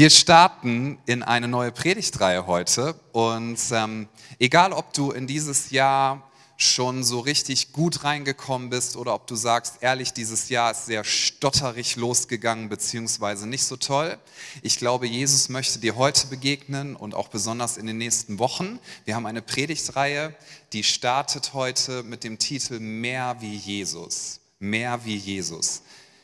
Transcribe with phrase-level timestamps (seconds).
[0.00, 6.26] Wir starten in eine neue Predigtreihe heute und ähm, egal, ob du in dieses Jahr
[6.56, 11.04] schon so richtig gut reingekommen bist oder ob du sagst, ehrlich, dieses Jahr ist sehr
[11.04, 14.16] stotterig losgegangen beziehungsweise nicht so toll.
[14.62, 18.78] Ich glaube, Jesus möchte dir heute begegnen und auch besonders in den nächsten Wochen.
[19.04, 20.34] Wir haben eine Predigtreihe,
[20.72, 24.40] die startet heute mit dem Titel Mehr wie Jesus.
[24.60, 25.82] Mehr wie Jesus.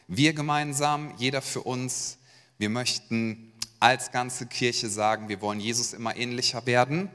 [0.09, 2.17] Wir gemeinsam, jeder für uns,
[2.57, 3.46] wir möchten
[3.81, 7.11] als ganze Kirche sagen, wir wollen Jesus immer ähnlicher werden.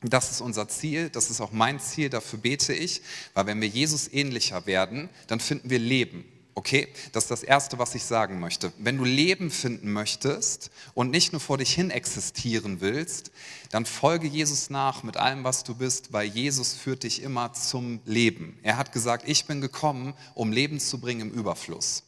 [0.00, 3.02] Das ist unser Ziel, das ist auch mein Ziel, dafür bete ich,
[3.34, 6.24] weil wenn wir Jesus ähnlicher werden, dann finden wir Leben.
[6.58, 8.72] Okay, das ist das Erste, was ich sagen möchte.
[8.78, 13.30] Wenn du Leben finden möchtest und nicht nur vor dich hin existieren willst,
[13.70, 18.00] dann folge Jesus nach mit allem, was du bist, weil Jesus führt dich immer zum
[18.06, 18.58] Leben.
[18.64, 22.02] Er hat gesagt, ich bin gekommen, um Leben zu bringen im Überfluss.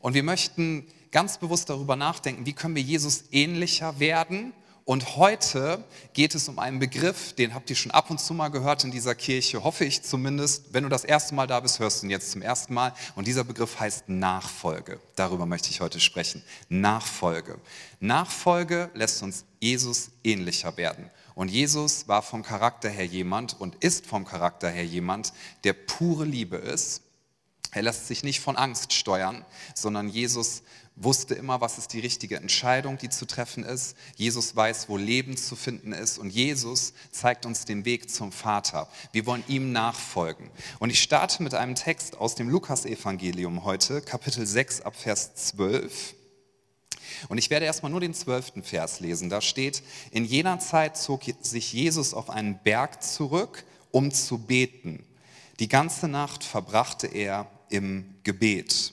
[0.00, 4.52] Und wir möchten ganz bewusst darüber nachdenken, wie können wir Jesus ähnlicher werden.
[4.88, 5.84] Und heute
[6.14, 8.90] geht es um einen Begriff, den habt ihr schon ab und zu mal gehört in
[8.90, 10.72] dieser Kirche, hoffe ich zumindest.
[10.72, 12.94] Wenn du das erste Mal da bist, hörst du ihn jetzt zum ersten Mal.
[13.14, 14.98] Und dieser Begriff heißt Nachfolge.
[15.14, 16.42] Darüber möchte ich heute sprechen.
[16.70, 17.60] Nachfolge.
[18.00, 21.10] Nachfolge lässt uns Jesus ähnlicher werden.
[21.34, 25.34] Und Jesus war vom Charakter her jemand und ist vom Charakter her jemand,
[25.64, 27.02] der pure Liebe ist.
[27.72, 30.62] Er lässt sich nicht von Angst steuern, sondern Jesus
[31.00, 33.96] wusste immer, was ist die richtige Entscheidung, die zu treffen ist.
[34.16, 36.18] Jesus weiß, wo Leben zu finden ist.
[36.18, 38.88] Und Jesus zeigt uns den Weg zum Vater.
[39.12, 40.50] Wir wollen ihm nachfolgen.
[40.78, 46.14] Und ich starte mit einem Text aus dem Lukasevangelium heute, Kapitel 6 ab Vers 12.
[47.28, 49.30] Und ich werde erstmal nur den zwölften Vers lesen.
[49.30, 55.04] Da steht, in jener Zeit zog sich Jesus auf einen Berg zurück, um zu beten.
[55.58, 58.92] Die ganze Nacht verbrachte er im Gebet.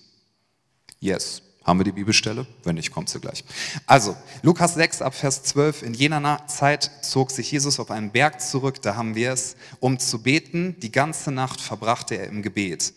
[0.99, 1.44] Yes.
[1.65, 2.45] Haben wir die Bibelstelle?
[2.63, 3.43] Wenn nicht, kommt sie gleich.
[3.87, 5.81] Also, Lukas 6 ab Vers 12.
[5.81, 9.97] In jener Zeit zog sich Jesus auf einen Berg zurück, da haben wir es, um
[9.97, 10.75] zu beten.
[10.81, 12.93] Die ganze Nacht verbrachte er im Gebet.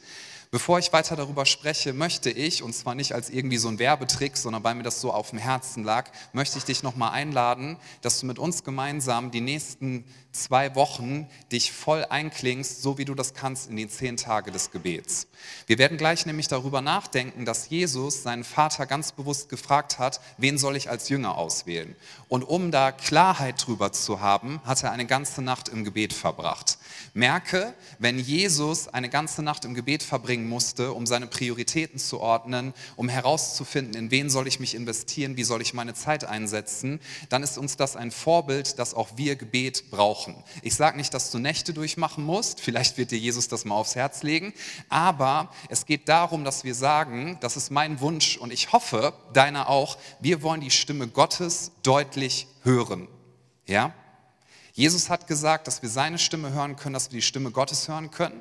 [0.51, 4.37] Bevor ich weiter darüber spreche, möchte ich, und zwar nicht als irgendwie so ein Werbetrick,
[4.39, 8.21] sondern weil mir das so auf dem Herzen lag, möchte ich dich nochmal einladen, dass
[8.21, 13.35] du mit uns gemeinsam die nächsten zwei Wochen dich voll einklingst, so wie du das
[13.35, 15.27] kannst in den zehn Tage des Gebets.
[15.67, 20.57] Wir werden gleich nämlich darüber nachdenken, dass Jesus seinen Vater ganz bewusst gefragt hat, wen
[20.57, 21.95] soll ich als Jünger auswählen?
[22.29, 26.78] Und um da Klarheit drüber zu haben, hat er eine ganze Nacht im Gebet verbracht.
[27.15, 32.75] Merke, wenn Jesus eine ganze Nacht im Gebet verbringen musste, um seine Prioritäten zu ordnen,
[32.97, 37.43] um herauszufinden, in wen soll ich mich investieren, wie soll ich meine Zeit einsetzen, dann
[37.43, 40.35] ist uns das ein Vorbild, dass auch wir Gebet brauchen.
[40.63, 43.97] Ich sage nicht, dass du Nächte durchmachen musst, vielleicht wird dir Jesus das mal aufs
[43.97, 44.53] Herz legen,
[44.89, 49.69] aber es geht darum, dass wir sagen, das ist mein Wunsch und ich hoffe, deiner
[49.69, 53.09] auch, wir wollen die Stimme Gottes deutlich hören.
[53.67, 53.93] Ja?
[54.79, 58.13] Jesus hat gesagt, dass wir seine Stimme hören können, dass wir die Stimme Gottes hören
[58.13, 58.41] können.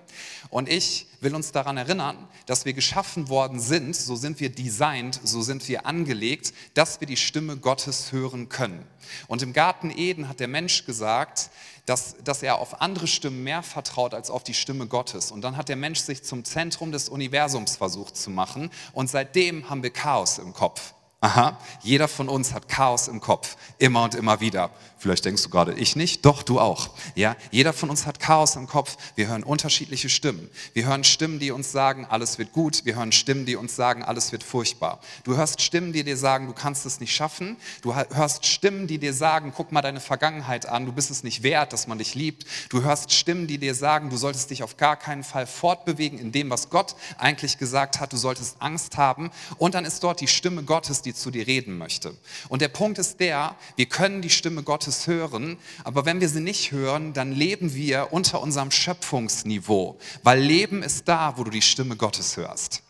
[0.51, 5.19] Und ich will uns daran erinnern, dass wir geschaffen worden sind, so sind wir designt,
[5.23, 8.85] so sind wir angelegt, dass wir die Stimme Gottes hören können.
[9.25, 11.49] Und im Garten Eden hat der Mensch gesagt,
[11.87, 15.31] dass, dass er auf andere Stimmen mehr vertraut als auf die Stimme Gottes.
[15.31, 18.69] Und dann hat der Mensch sich zum Zentrum des Universums versucht zu machen.
[18.93, 20.93] Und seitdem haben wir Chaos im Kopf.
[21.19, 24.69] Aha, jeder von uns hat Chaos im Kopf, immer und immer wieder.
[24.97, 26.89] Vielleicht denkst du gerade, ich nicht, doch du auch.
[27.13, 28.97] Ja, jeder von uns hat Chaos im Kopf.
[29.15, 30.49] Wir hören unterschiedliche Stimmen.
[30.73, 32.83] Wir hören Stimmen, die uns sagen, alles wird gut.
[32.83, 34.99] Wir hören Stimmen, die uns sagen, alles wird furchtbar.
[35.23, 37.57] Du hörst Stimmen, die dir sagen, du kannst es nicht schaffen.
[37.83, 41.43] Du hörst Stimmen, die dir sagen, guck mal deine Vergangenheit an, du bist es nicht
[41.43, 42.45] wert, dass man dich liebt.
[42.69, 46.31] Du hörst Stimmen, die dir sagen, du solltest dich auf gar keinen Fall fortbewegen in
[46.31, 48.13] dem, was Gott eigentlich gesagt hat.
[48.13, 49.29] Du solltest Angst haben.
[49.57, 52.15] Und dann ist dort die Stimme Gottes, die zu dir reden möchte.
[52.49, 56.39] Und der Punkt ist der, wir können die Stimme Gottes hören, aber wenn wir sie
[56.39, 61.61] nicht hören, dann leben wir unter unserem Schöpfungsniveau, weil Leben ist da, wo du die
[61.61, 62.83] Stimme Gottes hörst.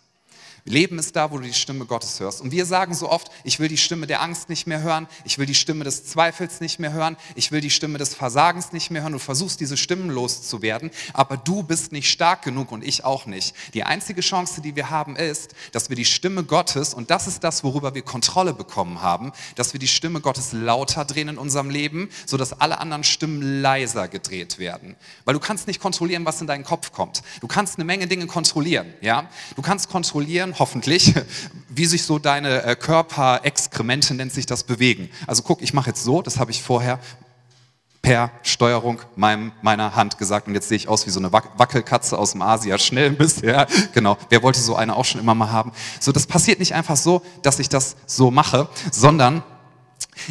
[0.68, 2.42] Leben ist da, wo du die Stimme Gottes hörst.
[2.42, 5.38] Und wir sagen so oft, ich will die Stimme der Angst nicht mehr hören, ich
[5.38, 8.92] will die Stimme des Zweifels nicht mehr hören, ich will die Stimme des Versagens nicht
[8.92, 9.14] mehr hören.
[9.14, 13.56] Du versuchst diese Stimmen loszuwerden, aber du bist nicht stark genug und ich auch nicht.
[13.74, 17.44] Die einzige Chance, die wir haben, ist, dass wir die Stimme Gottes, und das ist
[17.44, 21.70] das, worüber wir Kontrolle bekommen haben, dass wir die Stimme Gottes lauter drehen in unserem
[21.70, 24.96] Leben, sodass alle anderen Stimmen leiser gedreht werden.
[25.26, 27.24] Weil du kannst nicht kontrollieren, was in deinen Kopf kommt.
[27.42, 29.30] Du kannst eine Menge Dinge kontrollieren, ja?
[29.56, 31.14] Du kannst kontrollieren, hoffentlich,
[31.70, 35.10] wie sich so deine äh, Körperexkremente, nennt sich das, bewegen.
[35.26, 37.00] Also guck, ich mache jetzt so, das habe ich vorher
[38.02, 42.18] per Steuerung meinem, meiner Hand gesagt und jetzt sehe ich aus wie so eine Wackelkatze
[42.18, 43.68] aus dem Asia schnell bisher.
[43.94, 45.72] Genau, wer wollte so eine auch schon immer mal haben?
[46.00, 49.44] So, das passiert nicht einfach so, dass ich das so mache, sondern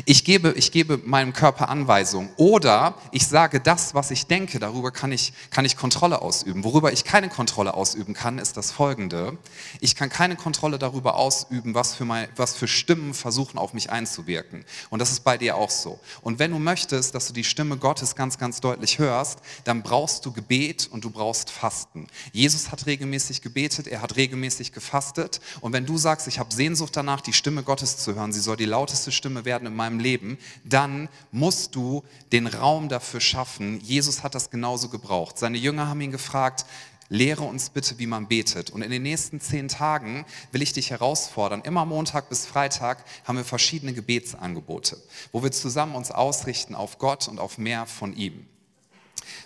[0.04, 2.28] Ich gebe, ich gebe meinem Körper Anweisungen.
[2.36, 6.64] Oder ich sage das, was ich denke, darüber kann ich, kann ich Kontrolle ausüben.
[6.64, 9.38] Worüber ich keine Kontrolle ausüben kann, ist das folgende.
[9.80, 13.90] Ich kann keine Kontrolle darüber ausüben, was für, mein, was für Stimmen versuchen, auf mich
[13.90, 14.64] einzuwirken.
[14.90, 15.98] Und das ist bei dir auch so.
[16.20, 20.26] Und wenn du möchtest, dass du die Stimme Gottes ganz, ganz deutlich hörst, dann brauchst
[20.26, 22.06] du Gebet und du brauchst Fasten.
[22.32, 25.40] Jesus hat regelmäßig gebetet, er hat regelmäßig gefastet.
[25.60, 28.56] Und wenn du sagst, ich habe Sehnsucht danach, die Stimme Gottes zu hören, sie soll
[28.56, 32.02] die lauteste Stimme werden in meinem Leben, dann musst du
[32.32, 33.80] den Raum dafür schaffen.
[33.80, 35.38] Jesus hat das genauso gebraucht.
[35.38, 36.66] Seine Jünger haben ihn gefragt,
[37.08, 38.70] Lehre uns bitte, wie man betet.
[38.70, 41.62] Und in den nächsten zehn Tagen will ich dich herausfordern.
[41.62, 45.00] Immer Montag bis Freitag haben wir verschiedene Gebetsangebote,
[45.30, 48.46] wo wir zusammen uns ausrichten auf Gott und auf mehr von ihm.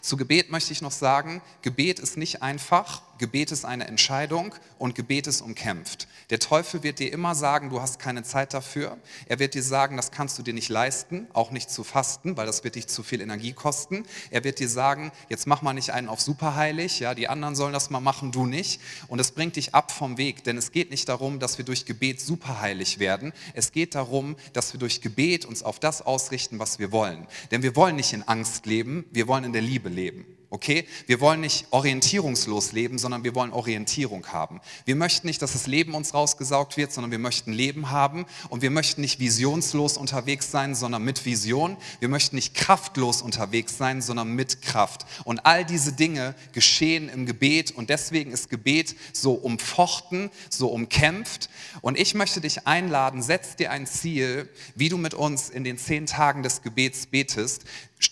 [0.00, 4.94] Zu Gebet möchte ich noch sagen, Gebet ist nicht einfach, Gebet ist eine Entscheidung und
[4.94, 6.08] Gebet ist umkämpft.
[6.30, 8.96] Der Teufel wird dir immer sagen, du hast keine Zeit dafür.
[9.26, 12.46] Er wird dir sagen, das kannst du dir nicht leisten, auch nicht zu fasten, weil
[12.46, 14.06] das wird dich zu viel Energie kosten.
[14.30, 17.74] Er wird dir sagen, jetzt mach mal nicht einen auf superheilig, ja, die anderen sollen
[17.74, 18.80] das mal machen, du nicht.
[19.06, 21.84] Und es bringt dich ab vom Weg, denn es geht nicht darum, dass wir durch
[21.84, 23.34] Gebet superheilig werden.
[23.52, 27.26] Es geht darum, dass wir durch Gebet uns auf das ausrichten, was wir wollen.
[27.50, 30.24] Denn wir wollen nicht in Angst leben, wir wollen in der Liebe leben.
[30.52, 30.84] Okay?
[31.06, 34.60] Wir wollen nicht orientierungslos leben, sondern wir wollen Orientierung haben.
[34.84, 38.60] Wir möchten nicht, dass das Leben uns rausgesaugt wird, sondern wir möchten Leben haben und
[38.60, 41.76] wir möchten nicht visionslos unterwegs sein, sondern mit Vision.
[42.00, 45.06] Wir möchten nicht kraftlos unterwegs sein, sondern mit Kraft.
[45.22, 51.48] Und all diese Dinge geschehen im Gebet und deswegen ist Gebet so umfochten, so umkämpft.
[51.80, 55.78] Und ich möchte dich einladen, setz dir ein Ziel, wie du mit uns in den
[55.78, 57.66] zehn Tagen des Gebets betest.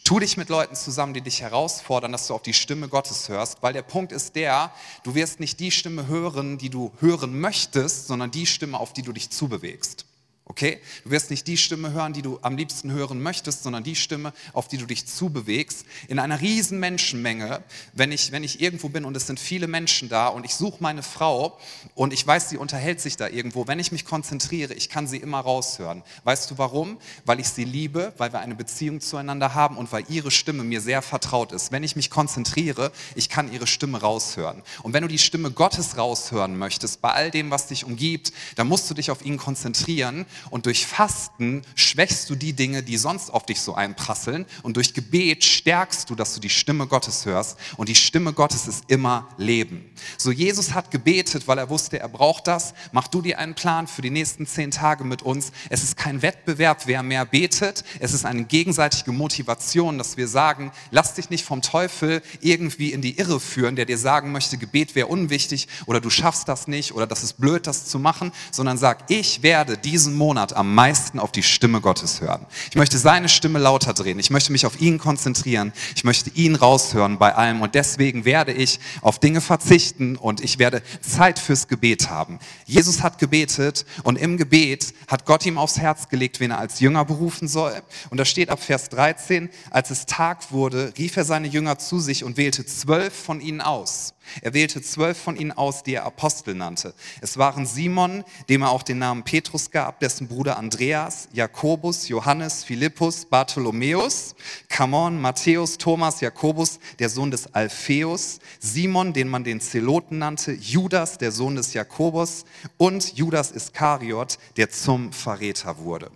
[0.04, 3.62] Tu dich mit Leuten zusammen, die dich herausfordern, dass du auf die Stimme Gottes hörst,
[3.62, 4.70] weil der Punkt ist der,
[5.02, 9.02] du wirst nicht die Stimme hören, die du hören möchtest, sondern die Stimme, auf die
[9.02, 10.04] du dich zubewegst.
[10.48, 10.80] Okay?
[11.04, 14.32] Du wirst nicht die Stimme hören, die du am liebsten hören möchtest, sondern die Stimme,
[14.54, 15.84] auf die du dich zubewegst.
[16.08, 17.62] In einer riesen Menschenmenge,
[17.92, 20.78] wenn ich, wenn ich irgendwo bin und es sind viele Menschen da und ich suche
[20.80, 21.58] meine Frau
[21.94, 25.18] und ich weiß, sie unterhält sich da irgendwo, wenn ich mich konzentriere, ich kann sie
[25.18, 26.02] immer raushören.
[26.24, 26.96] Weißt du warum?
[27.26, 30.80] Weil ich sie liebe, weil wir eine Beziehung zueinander haben und weil ihre Stimme mir
[30.80, 31.72] sehr vertraut ist.
[31.72, 34.62] Wenn ich mich konzentriere, ich kann ihre Stimme raushören.
[34.82, 38.66] Und wenn du die Stimme Gottes raushören möchtest, bei all dem, was dich umgibt, dann
[38.66, 43.30] musst du dich auf ihn konzentrieren und durch Fasten schwächst du die Dinge, die sonst
[43.30, 44.46] auf dich so einprasseln.
[44.62, 47.58] Und durch Gebet stärkst du, dass du die Stimme Gottes hörst.
[47.76, 49.84] Und die Stimme Gottes ist immer Leben.
[50.16, 52.74] So Jesus hat gebetet, weil er wusste, er braucht das.
[52.92, 55.52] Mach du dir einen Plan für die nächsten zehn Tage mit uns.
[55.70, 57.84] Es ist kein Wettbewerb, wer mehr betet.
[58.00, 63.02] Es ist eine gegenseitige Motivation, dass wir sagen, lass dich nicht vom Teufel irgendwie in
[63.02, 66.92] die Irre führen, der dir sagen möchte, Gebet wäre unwichtig oder du schaffst das nicht
[66.94, 70.74] oder das ist blöd, das zu machen, sondern sag, ich werde diesen Monat Monat am
[70.74, 72.44] meisten auf die Stimme Gottes hören.
[72.68, 74.18] Ich möchte seine Stimme lauter drehen.
[74.18, 75.72] Ich möchte mich auf ihn konzentrieren.
[75.96, 77.62] Ich möchte ihn raushören bei allem.
[77.62, 82.40] Und deswegen werde ich auf Dinge verzichten und ich werde Zeit fürs Gebet haben.
[82.66, 86.78] Jesus hat gebetet und im Gebet hat Gott ihm aufs Herz gelegt, wen er als
[86.78, 87.80] Jünger berufen soll.
[88.10, 92.00] Und da steht ab Vers 13, als es Tag wurde, rief er seine Jünger zu
[92.00, 96.04] sich und wählte zwölf von ihnen aus er wählte zwölf von ihnen aus, die er
[96.04, 96.94] Apostel nannte.
[97.20, 102.64] Es waren Simon, dem er auch den Namen Petrus gab, dessen Bruder Andreas, Jakobus, Johannes,
[102.64, 104.34] Philippus, Bartholomäus,
[104.68, 111.18] Kamon, Matthäus, Thomas, Jakobus, der Sohn des Alpheus, Simon, den man den Zeloten nannte, Judas,
[111.18, 112.44] der Sohn des Jakobus
[112.76, 116.10] und Judas Iskariot, der zum Verräter wurde.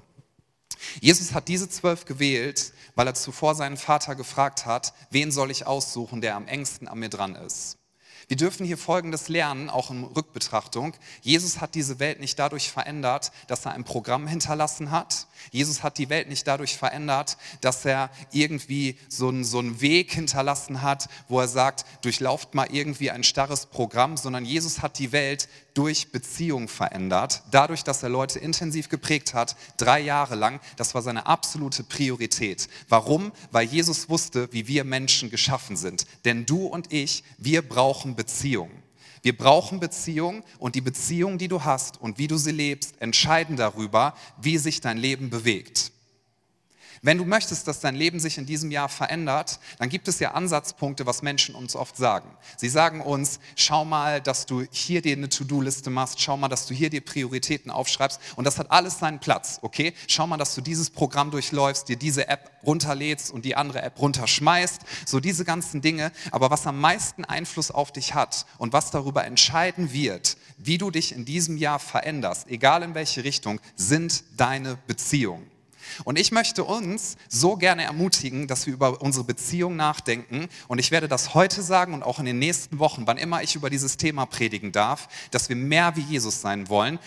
[1.00, 5.66] Jesus hat diese zwölf gewählt, weil er zuvor seinen Vater gefragt hat, wen soll ich
[5.66, 7.78] aussuchen, der am engsten an mir dran ist.
[8.32, 10.94] Wir dürfen hier Folgendes lernen, auch in Rückbetrachtung.
[11.20, 15.26] Jesus hat diese Welt nicht dadurch verändert, dass er ein Programm hinterlassen hat.
[15.50, 20.12] Jesus hat die Welt nicht dadurch verändert, dass er irgendwie so einen, so einen Weg
[20.12, 25.12] hinterlassen hat, wo er sagt, durchlauft mal irgendwie ein starres Programm, sondern Jesus hat die
[25.12, 30.60] Welt durch Beziehung verändert, dadurch, dass er Leute intensiv geprägt hat, drei Jahre lang.
[30.76, 32.68] Das war seine absolute Priorität.
[32.88, 33.32] Warum?
[33.50, 36.06] Weil Jesus wusste, wie wir Menschen geschaffen sind.
[36.24, 38.70] Denn du und ich, wir brauchen Beziehung.
[39.22, 43.56] Wir brauchen Beziehung und die Beziehung, die du hast und wie du sie lebst, entscheiden
[43.56, 45.92] darüber, wie sich dein Leben bewegt.
[47.04, 50.34] Wenn du möchtest, dass dein Leben sich in diesem Jahr verändert, dann gibt es ja
[50.34, 52.30] Ansatzpunkte, was Menschen uns oft sagen.
[52.56, 56.66] Sie sagen uns, schau mal, dass du hier dir eine To-Do-Liste machst, schau mal, dass
[56.66, 59.94] du hier dir Prioritäten aufschreibst und das hat alles seinen Platz, okay?
[60.06, 63.98] Schau mal, dass du dieses Programm durchläufst, dir diese App runterlädst und die andere App
[63.98, 66.12] runterschmeißt, so diese ganzen Dinge.
[66.30, 70.92] Aber was am meisten Einfluss auf dich hat und was darüber entscheiden wird, wie du
[70.92, 75.51] dich in diesem Jahr veränderst, egal in welche Richtung, sind deine Beziehungen.
[76.04, 80.48] Und ich möchte uns so gerne ermutigen, dass wir über unsere Beziehung nachdenken.
[80.68, 83.54] Und ich werde das heute sagen und auch in den nächsten Wochen, wann immer ich
[83.54, 86.98] über dieses Thema predigen darf, dass wir mehr wie Jesus sein wollen.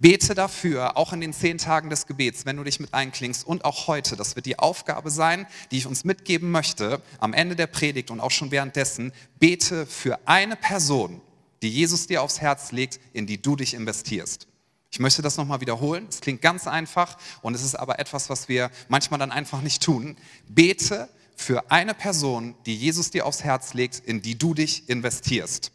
[0.00, 3.64] Bete dafür, auch in den zehn Tagen des Gebets, wenn du dich mit einklingst und
[3.64, 4.16] auch heute.
[4.16, 8.20] Das wird die Aufgabe sein, die ich uns mitgeben möchte am Ende der Predigt und
[8.20, 9.12] auch schon währenddessen.
[9.38, 11.20] Bete für eine Person,
[11.62, 14.48] die Jesus dir aufs Herz legt, in die du dich investierst.
[14.94, 16.06] Ich möchte das nochmal wiederholen.
[16.08, 19.82] Es klingt ganz einfach und es ist aber etwas, was wir manchmal dann einfach nicht
[19.82, 20.16] tun.
[20.46, 25.72] Bete für eine Person, die Jesus dir aufs Herz legt, in die du dich investierst.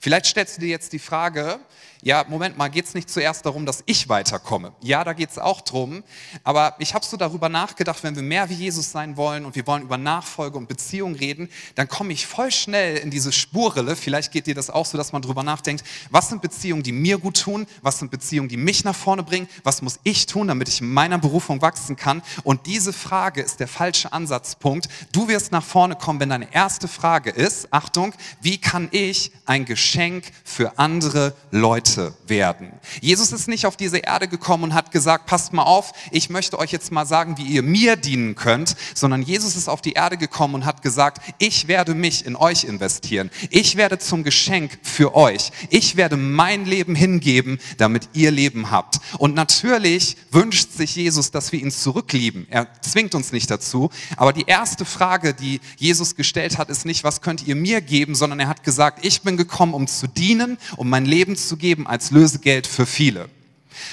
[0.00, 1.60] Vielleicht stellst du dir jetzt die Frage,
[2.06, 4.72] ja, Moment mal, geht es nicht zuerst darum, dass ich weiterkomme?
[4.80, 6.04] Ja, da geht es auch drum.
[6.44, 9.66] Aber ich habe so darüber nachgedacht, wenn wir mehr wie Jesus sein wollen und wir
[9.66, 13.96] wollen über Nachfolge und Beziehung reden, dann komme ich voll schnell in diese Spurrille.
[13.96, 15.82] Vielleicht geht dir das auch so, dass man darüber nachdenkt,
[16.12, 17.66] was sind Beziehungen, die mir gut tun?
[17.82, 19.48] Was sind Beziehungen, die mich nach vorne bringen?
[19.64, 22.22] Was muss ich tun, damit ich in meiner Berufung wachsen kann?
[22.44, 24.88] Und diese Frage ist der falsche Ansatzpunkt.
[25.10, 29.64] Du wirst nach vorne kommen, wenn deine erste Frage ist, Achtung, wie kann ich ein
[29.64, 32.72] Geschenk für andere Leute Leute werden.
[33.00, 36.58] Jesus ist nicht auf diese Erde gekommen und hat gesagt, passt mal auf, ich möchte
[36.58, 40.16] euch jetzt mal sagen, wie ihr mir dienen könnt, sondern Jesus ist auf die Erde
[40.16, 43.30] gekommen und hat gesagt, ich werde mich in euch investieren.
[43.50, 45.50] Ich werde zum Geschenk für euch.
[45.70, 49.00] Ich werde mein Leben hingeben, damit ihr Leben habt.
[49.18, 52.46] Und natürlich wünscht sich Jesus, dass wir ihn zurücklieben.
[52.50, 53.90] Er zwingt uns nicht dazu.
[54.16, 58.14] Aber die erste Frage, die Jesus gestellt hat, ist nicht, was könnt ihr mir geben,
[58.14, 61.75] sondern er hat gesagt, ich bin gekommen, um zu dienen, um mein Leben zu geben
[61.76, 63.28] geben als Lösegeld für viele.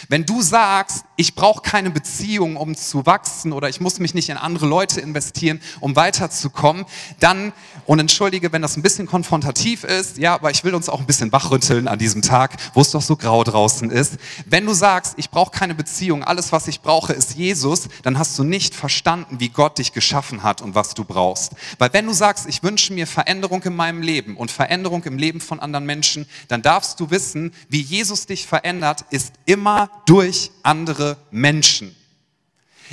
[0.10, 4.30] Wenn du sagst, ich brauche keine Beziehung, um zu wachsen oder ich muss mich nicht
[4.30, 6.86] in andere Leute investieren, um weiterzukommen,
[7.20, 7.54] dann,
[7.86, 11.06] und entschuldige, wenn das ein bisschen konfrontativ ist, ja, aber ich will uns auch ein
[11.06, 14.18] bisschen wachrütteln an diesem Tag, wo es doch so grau draußen ist.
[14.46, 18.38] Wenn du sagst, ich brauche keine Beziehung, alles, was ich brauche, ist Jesus, dann hast
[18.40, 21.54] du nicht verstanden, wie Gott dich geschaffen hat und was du brauchst.
[21.78, 25.42] Weil wenn du sagst, ich wünsche mir Veränderung in meinem Leben und Veränderung im Leben
[25.42, 29.73] von anderen Menschen, dann darfst du wissen, wie Jesus dich verändert, ist immer
[30.06, 31.96] durch andere Menschen.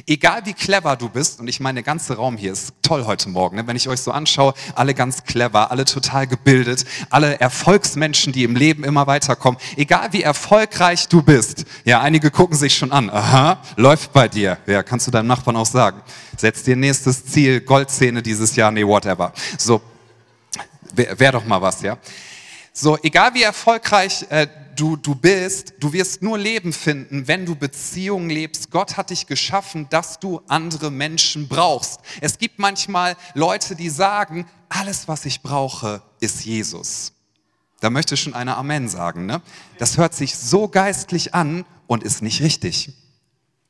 [0.06, 3.28] Egal wie clever du bist, und ich meine, der ganze Raum hier ist toll heute
[3.28, 3.66] Morgen, ne?
[3.66, 8.56] wenn ich euch so anschaue, alle ganz clever, alle total gebildet, alle Erfolgsmenschen, die im
[8.56, 13.60] Leben immer weiterkommen, egal wie erfolgreich du bist, ja, einige gucken sich schon an, aha,
[13.76, 16.00] läuft bei dir, ja, kannst du deinem Nachbarn auch sagen,
[16.37, 19.32] setz dir nächstes Ziel, Goldzähne dieses Jahr, nee, whatever.
[19.58, 19.82] So,
[20.94, 21.99] wäre wär doch mal was, ja.
[22.82, 27.54] So, egal wie erfolgreich äh, du, du bist, du wirst nur Leben finden, wenn du
[27.54, 28.70] Beziehungen lebst.
[28.70, 32.00] Gott hat dich geschaffen, dass du andere Menschen brauchst.
[32.22, 37.12] Es gibt manchmal Leute, die sagen, alles, was ich brauche, ist Jesus.
[37.80, 39.26] Da möchte schon einer Amen sagen.
[39.26, 39.42] Ne?
[39.76, 42.94] Das hört sich so geistlich an und ist nicht richtig.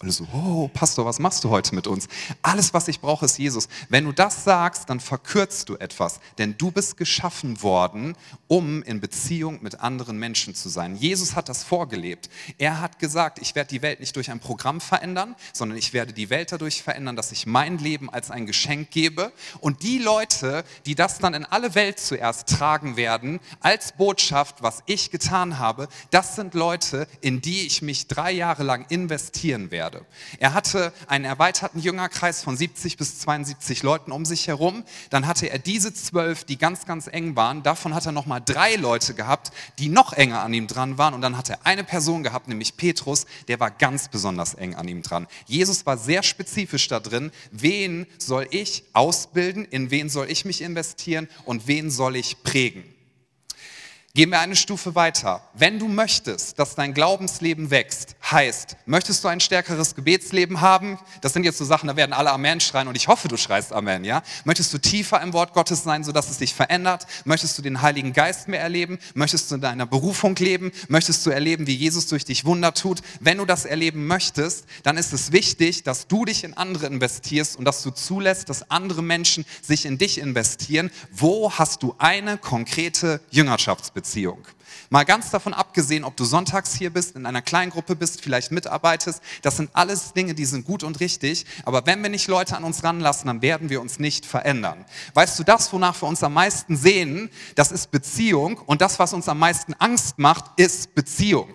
[0.03, 2.09] Alle so, oh, Pastor, was machst du heute mit uns?
[2.41, 3.69] Alles, was ich brauche, ist Jesus.
[3.91, 8.17] Wenn du das sagst, dann verkürzt du etwas, denn du bist geschaffen worden,
[8.49, 10.97] um in Beziehung mit anderen Menschen zu sein.
[10.97, 12.31] Jesus hat das vorgelebt.
[12.57, 16.15] Er hat gesagt, ich werde die Welt nicht durch ein Programm verändern, sondern ich werde
[16.15, 19.33] die Welt dadurch verändern, dass ich mein Leben als ein Geschenk gebe.
[19.61, 24.83] Und die Leute, die das dann in alle Welt zuerst tragen werden, als Botschaft, was
[24.87, 29.90] ich getan habe, das sind Leute, in die ich mich drei Jahre lang investieren werde
[29.93, 30.05] werde.
[30.39, 34.85] Er hatte einen erweiterten Jüngerkreis von 70 bis 72 Leuten um sich herum.
[35.11, 37.63] Dann hatte er diese zwölf, die ganz, ganz eng waren.
[37.63, 41.15] Davon hat er nochmal drei Leute gehabt, die noch enger an ihm dran waren.
[41.15, 44.89] Und dann hat er eine Person gehabt, nämlich Petrus, der war ganz besonders eng an
[44.89, 45.27] ihm dran.
[45.47, 50.63] Jesus war sehr spezifisch da drin, wen soll ich ausbilden, in wen soll ich mich
[50.63, 52.85] investieren und wen soll ich prägen.
[54.13, 55.41] Gehen wir eine Stufe weiter.
[55.55, 60.99] Wenn du möchtest, dass dein Glaubensleben wächst, heißt, möchtest du ein stärkeres Gebetsleben haben?
[61.21, 63.73] Das sind jetzt so Sachen, da werden alle Amen schreien und ich hoffe, du schreist
[63.73, 64.25] Amen, ja?
[64.43, 67.07] Möchtest du tiefer im Wort Gottes sein, sodass es dich verändert?
[67.25, 68.99] Möchtest du den Heiligen Geist mehr erleben?
[69.15, 70.73] Möchtest du in deiner Berufung leben?
[70.89, 73.03] Möchtest du erleben, wie Jesus durch dich Wunder tut?
[73.21, 77.57] Wenn du das erleben möchtest, dann ist es wichtig, dass du dich in andere investierst
[77.57, 80.91] und dass du zulässt, dass andere Menschen sich in dich investieren.
[81.13, 84.00] Wo hast du eine konkrete Jüngerschaftsbeziehung?
[84.01, 84.47] Beziehung.
[84.89, 88.51] Mal ganz davon abgesehen, ob du sonntags hier bist, in einer kleinen Gruppe bist, vielleicht
[88.51, 91.45] mitarbeitest, das sind alles Dinge, die sind gut und richtig.
[91.67, 94.87] Aber wenn wir nicht Leute an uns ranlassen, dann werden wir uns nicht verändern.
[95.13, 98.57] Weißt du, das, wonach wir uns am meisten sehen, das ist Beziehung.
[98.65, 101.53] Und das, was uns am meisten Angst macht, ist Beziehung.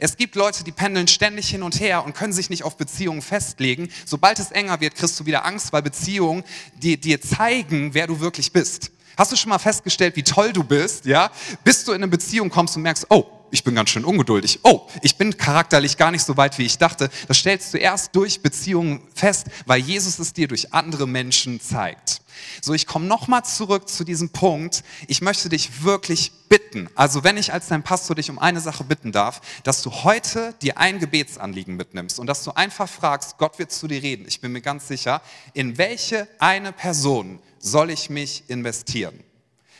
[0.00, 3.22] Es gibt Leute, die pendeln ständig hin und her und können sich nicht auf Beziehungen
[3.22, 3.90] festlegen.
[4.06, 6.42] Sobald es enger wird, kriegst du wieder Angst, weil Beziehungen
[6.82, 8.90] dir, dir zeigen, wer du wirklich bist.
[9.16, 11.30] Hast du schon mal festgestellt, wie toll du bist, ja?
[11.62, 14.58] Bis du in eine Beziehung kommst und merkst, oh, ich bin ganz schön ungeduldig.
[14.64, 17.08] Oh, ich bin charakterlich gar nicht so weit, wie ich dachte.
[17.28, 22.20] Das stellst du erst durch Beziehungen fest, weil Jesus es dir durch andere Menschen zeigt.
[22.60, 24.82] So, ich komme nochmal zurück zu diesem Punkt.
[25.06, 28.84] Ich möchte dich wirklich bitten, also wenn ich als dein Pastor dich um eine Sache
[28.84, 33.58] bitten darf, dass du heute dir ein Gebetsanliegen mitnimmst und dass du einfach fragst, Gott
[33.58, 34.24] wird zu dir reden.
[34.26, 39.24] Ich bin mir ganz sicher, in welche eine Person soll ich mich investieren?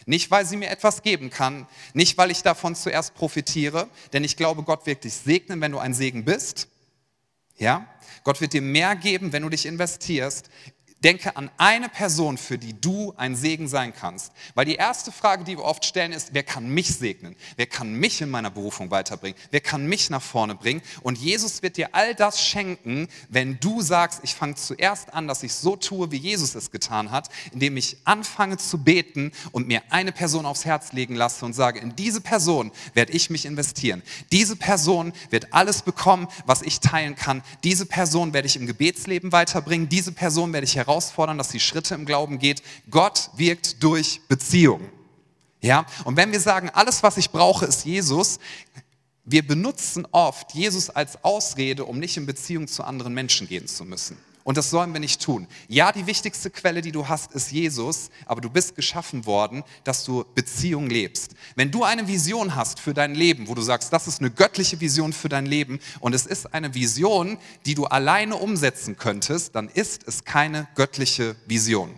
[0.06, 4.36] Nicht, weil sie mir etwas geben kann, nicht, weil ich davon zuerst profitiere, denn ich
[4.36, 6.68] glaube, Gott wird dich segnen, wenn du ein Segen bist.
[7.56, 7.86] Ja?
[8.22, 10.50] Gott wird dir mehr geben, wenn du dich investierst
[11.04, 14.32] Denke an eine Person, für die du ein Segen sein kannst.
[14.54, 17.36] Weil die erste Frage, die wir oft stellen, ist, wer kann mich segnen?
[17.56, 19.38] Wer kann mich in meiner Berufung weiterbringen?
[19.50, 20.80] Wer kann mich nach vorne bringen?
[21.02, 25.42] Und Jesus wird dir all das schenken, wenn du sagst, ich fange zuerst an, dass
[25.42, 29.82] ich so tue, wie Jesus es getan hat, indem ich anfange zu beten und mir
[29.90, 34.02] eine Person aufs Herz legen lasse und sage, in diese Person werde ich mich investieren.
[34.32, 37.42] Diese Person wird alles bekommen, was ich teilen kann.
[37.62, 39.90] Diese Person werde ich im Gebetsleben weiterbringen.
[39.90, 42.62] Diese Person werde ich heraus herausfordern, dass die Schritte im Glauben geht.
[42.88, 44.80] Gott wirkt durch Beziehung.
[45.60, 45.86] Ja?
[46.04, 48.38] Und wenn wir sagen, alles, was ich brauche, ist Jesus,
[49.24, 53.84] wir benutzen oft Jesus als Ausrede, um nicht in Beziehung zu anderen Menschen gehen zu
[53.84, 54.18] müssen.
[54.44, 55.46] Und das sollen wir nicht tun.
[55.68, 60.04] Ja, die wichtigste Quelle, die du hast, ist Jesus, aber du bist geschaffen worden, dass
[60.04, 61.34] du Beziehung lebst.
[61.56, 64.78] Wenn du eine Vision hast für dein Leben, wo du sagst, das ist eine göttliche
[64.80, 69.68] Vision für dein Leben und es ist eine Vision, die du alleine umsetzen könntest, dann
[69.68, 71.94] ist es keine göttliche Vision.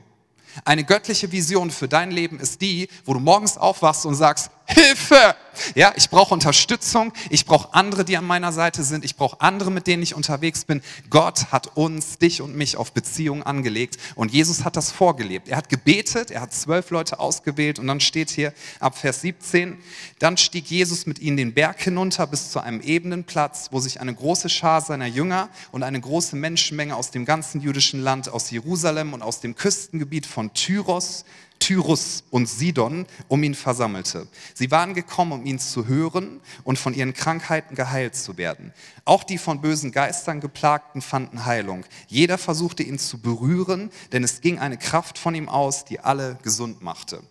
[0.65, 5.37] Eine göttliche Vision für dein Leben ist die, wo du morgens aufwachst und sagst, Hilfe!
[5.75, 9.71] Ja, ich brauche Unterstützung, ich brauche andere, die an meiner Seite sind, ich brauche andere,
[9.71, 10.83] mit denen ich unterwegs bin.
[11.11, 15.49] Gott hat uns, dich und mich auf Beziehungen angelegt und Jesus hat das vorgelebt.
[15.49, 19.79] Er hat gebetet, er hat zwölf Leute ausgewählt und dann steht hier ab Vers 17,
[20.19, 24.01] dann stieg Jesus mit ihnen den Berg hinunter bis zu einem ebenen Platz, wo sich
[24.01, 28.51] eine große Schar seiner Jünger und eine große Menschenmenge aus dem ganzen jüdischen Land, aus
[28.51, 31.25] Jerusalem und aus dem Küstengebiet von Tyros,
[31.59, 34.29] Tyrus und Sidon um ihn versammelte.
[34.55, 38.73] Sie waren gekommen, um ihn zu hören und von ihren Krankheiten geheilt zu werden.
[39.05, 41.85] Auch die von bösen Geistern geplagten fanden Heilung.
[42.09, 46.39] Jeder versuchte ihn zu berühren, denn es ging eine Kraft von ihm aus, die alle
[46.43, 47.23] gesund machte.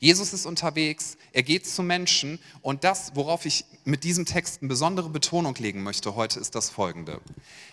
[0.00, 4.68] Jesus ist unterwegs, er geht zu Menschen und das, worauf ich mit diesem Text eine
[4.68, 7.20] besondere Betonung legen möchte heute, ist das folgende.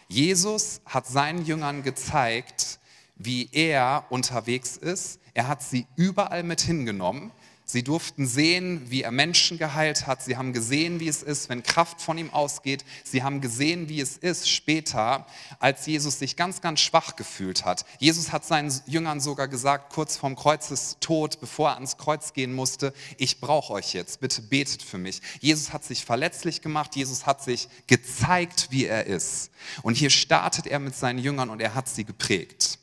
[0.08, 2.80] Jesus hat seinen Jüngern gezeigt,
[3.23, 5.19] wie er unterwegs ist.
[5.33, 7.31] Er hat sie überall mit hingenommen.
[7.65, 10.21] Sie durften sehen, wie er Menschen geheilt hat.
[10.21, 12.83] Sie haben gesehen, wie es ist, wenn Kraft von ihm ausgeht.
[13.05, 15.25] Sie haben gesehen, wie es ist später,
[15.59, 17.86] als Jesus sich ganz, ganz schwach gefühlt hat.
[17.99, 22.93] Jesus hat seinen Jüngern sogar gesagt, kurz vorm Kreuzestod, bevor er ans Kreuz gehen musste,
[23.17, 25.21] ich brauche euch jetzt, bitte betet für mich.
[25.39, 26.95] Jesus hat sich verletzlich gemacht.
[26.95, 29.51] Jesus hat sich gezeigt, wie er ist.
[29.83, 32.77] Und hier startet er mit seinen Jüngern und er hat sie geprägt.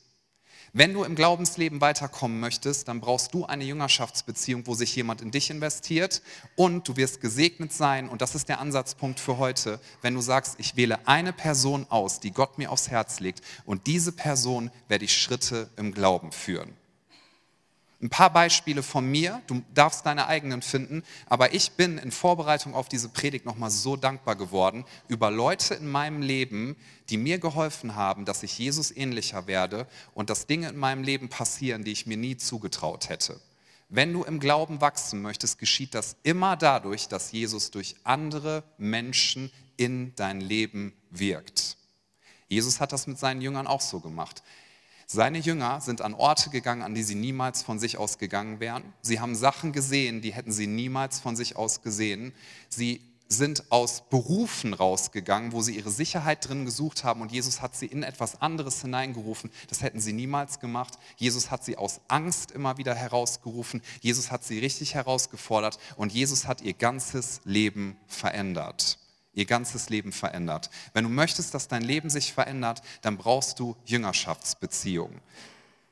[0.73, 5.29] Wenn du im Glaubensleben weiterkommen möchtest, dann brauchst du eine Jüngerschaftsbeziehung, wo sich jemand in
[5.29, 6.21] dich investiert
[6.55, 8.07] und du wirst gesegnet sein.
[8.07, 12.21] Und das ist der Ansatzpunkt für heute, wenn du sagst, ich wähle eine Person aus,
[12.21, 16.80] die Gott mir aufs Herz legt und diese Person werde ich Schritte im Glauben führen.
[18.01, 22.73] Ein paar Beispiele von mir, du darfst deine eigenen finden, aber ich bin in Vorbereitung
[22.73, 26.75] auf diese Predigt nochmal so dankbar geworden über Leute in meinem Leben,
[27.09, 31.29] die mir geholfen haben, dass ich Jesus ähnlicher werde und dass Dinge in meinem Leben
[31.29, 33.39] passieren, die ich mir nie zugetraut hätte.
[33.87, 39.51] Wenn du im Glauben wachsen möchtest, geschieht das immer dadurch, dass Jesus durch andere Menschen
[39.77, 41.77] in dein Leben wirkt.
[42.47, 44.41] Jesus hat das mit seinen Jüngern auch so gemacht.
[45.13, 48.93] Seine Jünger sind an Orte gegangen, an die sie niemals von sich aus gegangen wären.
[49.01, 52.31] Sie haben Sachen gesehen, die hätten sie niemals von sich aus gesehen.
[52.69, 57.75] Sie sind aus Berufen rausgegangen, wo sie ihre Sicherheit drin gesucht haben und Jesus hat
[57.75, 59.51] sie in etwas anderes hineingerufen.
[59.67, 60.97] Das hätten sie niemals gemacht.
[61.17, 63.81] Jesus hat sie aus Angst immer wieder herausgerufen.
[63.99, 68.97] Jesus hat sie richtig herausgefordert und Jesus hat ihr ganzes Leben verändert
[69.33, 70.69] ihr ganzes Leben verändert.
[70.93, 75.21] Wenn du möchtest, dass dein Leben sich verändert, dann brauchst du Jüngerschaftsbeziehungen.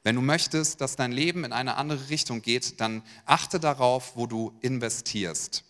[0.03, 4.27] Wenn du möchtest, dass dein Leben in eine andere Richtung geht, dann achte darauf, wo
[4.27, 5.63] du investierst.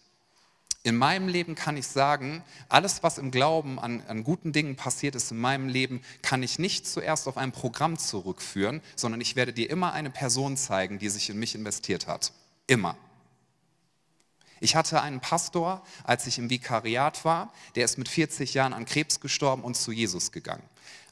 [0.81, 5.13] In meinem Leben kann ich sagen, alles, was im Glauben an, an, guten Dingen passiert
[5.13, 9.51] ist in meinem Leben, kann ich nicht zuerst auf ein Programm zurückführen, sondern ich werde
[9.51, 12.31] dir immer eine Person zeigen, die sich in mich investiert hat.
[12.65, 12.95] Immer.
[14.59, 18.85] Ich hatte einen Pastor, als ich im Vikariat war, der ist mit 40 Jahren an
[18.85, 20.63] Krebs gestorben und zu Jesus gegangen.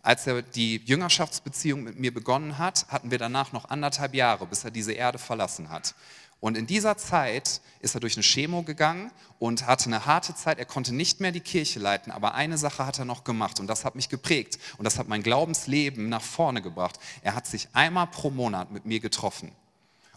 [0.02, 4.64] Als er die Jüngerschaftsbeziehung mit mir begonnen hat, hatten wir danach noch anderthalb Jahre, bis
[4.64, 5.96] er diese Erde verlassen hat.
[6.40, 10.60] Und in dieser Zeit ist er durch eine Chemo gegangen und hatte eine harte Zeit.
[10.60, 13.68] Er konnte nicht mehr die Kirche leiten, aber eine Sache hat er noch gemacht und
[13.68, 17.00] das hat mich geprägt und das hat mein Glaubensleben nach vorne gebracht.
[17.24, 19.52] Er hat sich einmal pro Monat mit mir getroffen.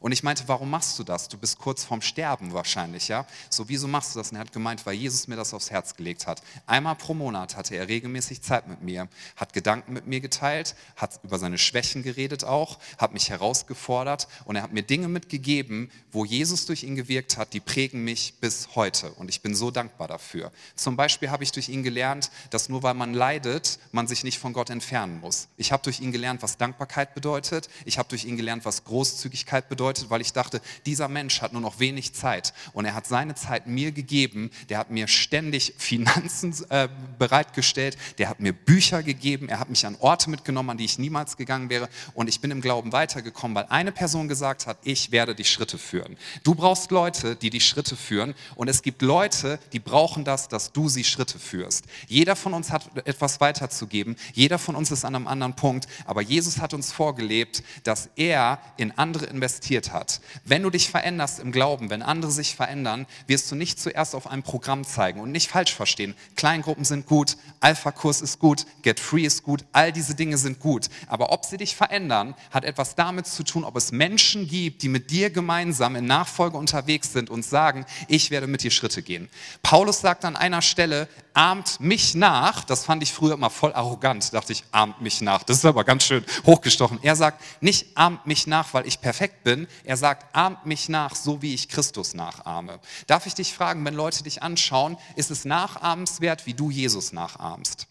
[0.00, 1.28] Und ich meinte, warum machst du das?
[1.28, 3.26] Du bist kurz vorm Sterben wahrscheinlich, ja?
[3.50, 4.30] So, wieso machst du das?
[4.30, 6.42] Und er hat gemeint, weil Jesus mir das aufs Herz gelegt hat.
[6.66, 11.20] Einmal pro Monat hatte er regelmäßig Zeit mit mir, hat Gedanken mit mir geteilt, hat
[11.22, 16.24] über seine Schwächen geredet auch, hat mich herausgefordert und er hat mir Dinge mitgegeben, wo
[16.24, 19.10] Jesus durch ihn gewirkt hat, die prägen mich bis heute.
[19.12, 20.50] Und ich bin so dankbar dafür.
[20.76, 24.38] Zum Beispiel habe ich durch ihn gelernt, dass nur weil man leidet, man sich nicht
[24.38, 25.48] von Gott entfernen muss.
[25.58, 27.68] Ich habe durch ihn gelernt, was Dankbarkeit bedeutet.
[27.84, 31.53] Ich habe durch ihn gelernt, was Großzügigkeit bedeutet bedeutet, weil ich dachte, dieser Mensch hat
[31.53, 32.53] nur noch wenig Zeit.
[32.72, 38.29] Und er hat seine Zeit mir gegeben, der hat mir ständig Finanzen äh, bereitgestellt, der
[38.29, 41.70] hat mir Bücher gegeben, er hat mich an Orte mitgenommen, an die ich niemals gegangen
[41.70, 41.88] wäre.
[42.14, 45.79] Und ich bin im Glauben weitergekommen, weil eine Person gesagt hat, ich werde die Schritte
[45.79, 46.16] führen.
[46.44, 48.35] Du brauchst Leute, die die Schritte führen.
[48.55, 51.85] Und es gibt Leute, die brauchen das, dass du sie Schritte führst.
[52.07, 56.22] Jeder von uns hat etwas weiterzugeben, jeder von uns ist an einem anderen Punkt, aber
[56.22, 60.20] Jesus hat uns vorgelebt, dass er in andere investiert investiert hat.
[60.44, 64.26] Wenn du dich veränderst im Glauben, wenn andere sich verändern, wirst du nicht zuerst auf
[64.26, 66.14] einem Programm zeigen und nicht falsch verstehen.
[66.36, 70.88] Kleingruppen sind gut, Alpha-Kurs ist gut, Get Free ist gut, all diese Dinge sind gut.
[71.06, 74.88] Aber ob sie dich verändern, hat etwas damit zu tun, ob es Menschen gibt, die
[74.88, 79.28] mit dir gemeinsam in Nachfolge unterwegs sind und sagen, ich werde mit dir Schritte gehen.
[79.62, 82.64] Paulus sagt an einer Stelle, ahmt mich nach.
[82.64, 84.32] Das fand ich früher immer voll arrogant.
[84.34, 85.42] dachte ich, ahmt mich nach.
[85.42, 86.98] Das ist aber ganz schön hochgestochen.
[87.02, 89.66] Er sagt, nicht ahmt mich nach, weil ich perfekt bin.
[89.84, 92.80] Er sagt, ahmt mich nach, so wie ich Christus nachahme.
[93.06, 97.86] Darf ich dich fragen, wenn Leute dich anschauen, ist es nachahmenswert, wie du Jesus nachahmst?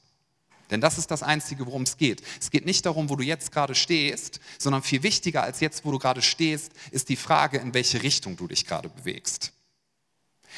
[0.70, 2.22] Denn das ist das Einzige, worum es geht.
[2.40, 5.92] Es geht nicht darum, wo du jetzt gerade stehst, sondern viel wichtiger als jetzt, wo
[5.92, 9.52] du gerade stehst, ist die Frage, in welche Richtung du dich gerade bewegst.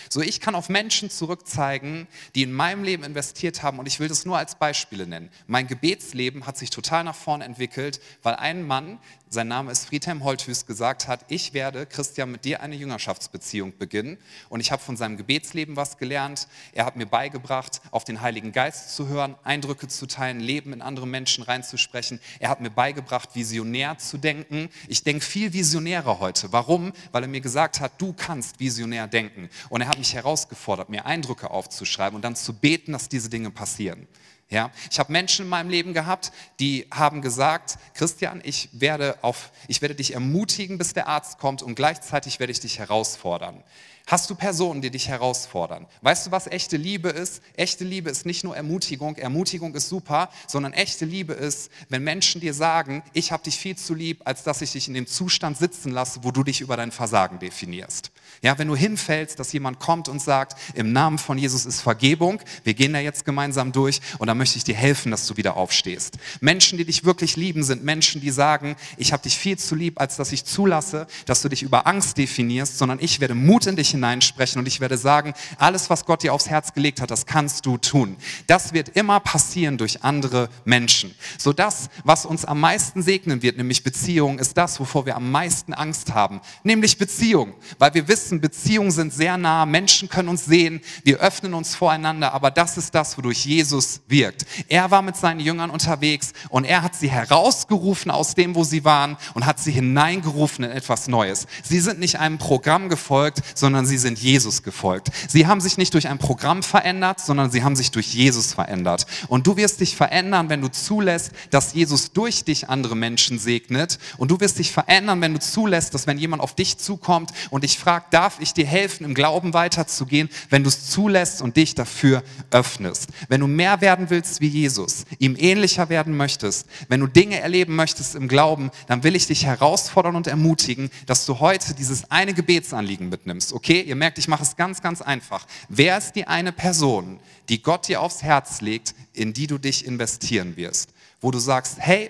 [0.09, 4.07] So, ich kann auf Menschen zurückzeigen, die in meinem Leben investiert haben und ich will
[4.07, 5.29] das nur als Beispiele nennen.
[5.47, 8.99] Mein Gebetsleben hat sich total nach vorne entwickelt, weil ein Mann,
[9.33, 14.17] sein Name ist Friedhelm Holthus, gesagt hat, ich werde, Christian, mit dir eine Jüngerschaftsbeziehung beginnen.
[14.49, 16.49] Und ich habe von seinem Gebetsleben was gelernt.
[16.73, 20.81] Er hat mir beigebracht, auf den Heiligen Geist zu hören, Eindrücke zu teilen, Leben in
[20.81, 22.19] andere Menschen reinzusprechen.
[22.39, 24.67] Er hat mir beigebracht, visionär zu denken.
[24.89, 26.51] Ich denke viel visionärer heute.
[26.51, 26.91] Warum?
[27.13, 29.49] Weil er mir gesagt hat, du kannst visionär denken.
[29.69, 33.49] Und er hat mich herausgefordert, mir Eindrücke aufzuschreiben und dann zu beten, dass diese Dinge
[33.49, 34.09] passieren.
[34.51, 39.49] Ja, ich habe Menschen in meinem Leben gehabt, die haben gesagt, Christian, ich werde, auf,
[39.69, 43.63] ich werde dich ermutigen, bis der Arzt kommt und gleichzeitig werde ich dich herausfordern.
[44.07, 45.87] Hast du Personen, die dich herausfordern?
[46.01, 47.41] Weißt du, was echte Liebe ist?
[47.55, 52.41] Echte Liebe ist nicht nur Ermutigung, Ermutigung ist super, sondern echte Liebe ist, wenn Menschen
[52.41, 55.57] dir sagen, ich habe dich viel zu lieb, als dass ich dich in dem Zustand
[55.57, 58.11] sitzen lasse, wo du dich über dein Versagen definierst.
[58.41, 62.41] Ja, wenn du hinfällst, dass jemand kommt und sagt, im Namen von Jesus ist Vergebung,
[62.63, 65.57] wir gehen da jetzt gemeinsam durch und dann möchte ich dir helfen, dass du wieder
[65.57, 66.17] aufstehst.
[66.39, 69.99] Menschen, die dich wirklich lieben, sind Menschen, die sagen, ich habe dich viel zu lieb,
[69.99, 73.75] als dass ich zulasse, dass du dich über Angst definierst, sondern ich werde Mut in
[73.75, 77.25] dich hineinsprechen und ich werde sagen, alles, was Gott dir aufs Herz gelegt hat, das
[77.25, 78.15] kannst du tun.
[78.47, 81.13] Das wird immer passieren durch andere Menschen.
[81.37, 85.31] So das, was uns am meisten segnen wird, nämlich Beziehung, ist das, wovor wir am
[85.31, 90.29] meisten Angst haben, nämlich Beziehung, weil wir wissen, wissen, Beziehungen sind sehr nah, Menschen können
[90.29, 94.45] uns sehen, wir öffnen uns voreinander, aber das ist das, wodurch Jesus wirkt.
[94.67, 98.85] Er war mit seinen Jüngern unterwegs und er hat sie herausgerufen aus dem, wo sie
[98.85, 101.47] waren und hat sie hineingerufen in etwas Neues.
[101.63, 105.09] Sie sind nicht einem Programm gefolgt, sondern sie sind Jesus gefolgt.
[105.27, 109.07] Sie haben sich nicht durch ein Programm verändert, sondern sie haben sich durch Jesus verändert.
[109.27, 113.97] Und du wirst dich verändern, wenn du zulässt, dass Jesus durch dich andere Menschen segnet.
[114.17, 117.63] Und du wirst dich verändern, wenn du zulässt, dass wenn jemand auf dich zukommt und
[117.63, 121.75] dich fragt, darf ich dir helfen, im Glauben weiterzugehen, wenn du es zulässt und dich
[121.75, 123.07] dafür öffnest.
[123.27, 127.75] Wenn du mehr werden willst wie Jesus, ihm ähnlicher werden möchtest, wenn du Dinge erleben
[127.75, 132.33] möchtest im Glauben, dann will ich dich herausfordern und ermutigen, dass du heute dieses eine
[132.33, 133.53] Gebetsanliegen mitnimmst.
[133.53, 135.45] Okay, ihr merkt, ich mache es ganz, ganz einfach.
[135.69, 137.19] Wer ist die eine Person,
[137.49, 140.89] die Gott dir aufs Herz legt, in die du dich investieren wirst?
[141.21, 142.09] Wo du sagst, hey,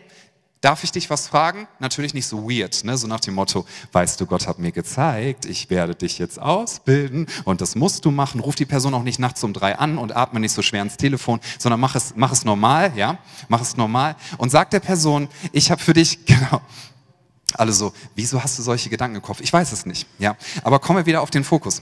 [0.62, 1.68] Darf ich dich was fragen?
[1.80, 2.96] Natürlich nicht so weird, ne?
[2.96, 7.26] so nach dem Motto, weißt du, Gott hat mir gezeigt, ich werde dich jetzt ausbilden
[7.46, 8.40] und das musst du machen.
[8.40, 10.98] Ruf die Person auch nicht nachts um drei an und atme nicht so schwer ins
[10.98, 15.30] Telefon, sondern mach es, mach es normal, ja, mach es normal und sag der Person,
[15.52, 16.62] ich habe für dich, genau,
[17.54, 19.42] alle so, wieso hast du solche Gedanken im Kopf?
[19.42, 21.82] Ich weiß es nicht, ja, aber kommen wir wieder auf den Fokus.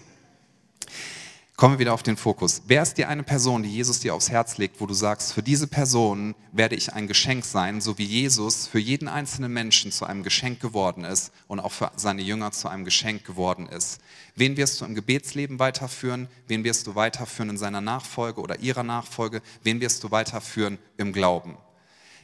[1.59, 2.61] Kommen wir wieder auf den Fokus.
[2.67, 5.43] Wer ist die eine Person, die Jesus dir aufs Herz legt, wo du sagst, für
[5.43, 10.05] diese Person werde ich ein Geschenk sein, so wie Jesus für jeden einzelnen Menschen zu
[10.05, 13.99] einem Geschenk geworden ist und auch für seine Jünger zu einem Geschenk geworden ist?
[14.37, 16.29] Wen wirst du im Gebetsleben weiterführen?
[16.47, 19.41] Wen wirst du weiterführen in seiner Nachfolge oder ihrer Nachfolge?
[19.61, 21.57] Wen wirst du weiterführen im Glauben?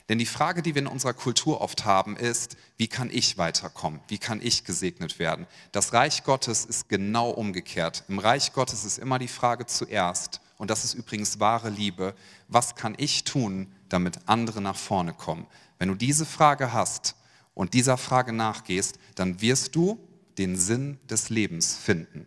[0.07, 4.01] Denn die Frage, die wir in unserer Kultur oft haben, ist, wie kann ich weiterkommen?
[4.07, 5.47] Wie kann ich gesegnet werden?
[5.71, 8.03] Das Reich Gottes ist genau umgekehrt.
[8.07, 12.15] Im Reich Gottes ist immer die Frage zuerst, und das ist übrigens wahre Liebe,
[12.47, 15.47] was kann ich tun, damit andere nach vorne kommen?
[15.79, 17.15] Wenn du diese Frage hast
[17.53, 19.99] und dieser Frage nachgehst, dann wirst du
[20.37, 22.25] den Sinn des Lebens finden.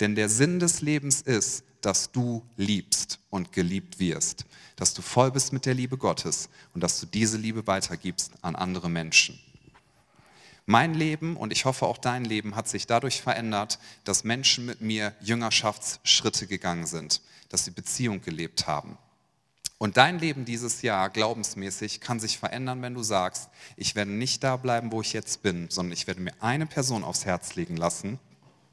[0.00, 4.44] Denn der Sinn des Lebens ist, dass du liebst und geliebt wirst,
[4.74, 8.56] dass du voll bist mit der Liebe Gottes und dass du diese Liebe weitergibst an
[8.56, 9.38] andere Menschen.
[10.64, 14.80] Mein Leben und ich hoffe auch dein Leben hat sich dadurch verändert, dass Menschen mit
[14.80, 17.20] mir Jüngerschaftsschritte gegangen sind,
[17.50, 18.98] dass sie Beziehung gelebt haben.
[19.78, 24.42] Und dein Leben dieses Jahr, glaubensmäßig, kann sich verändern, wenn du sagst, ich werde nicht
[24.42, 27.76] da bleiben, wo ich jetzt bin, sondern ich werde mir eine Person aufs Herz legen
[27.76, 28.18] lassen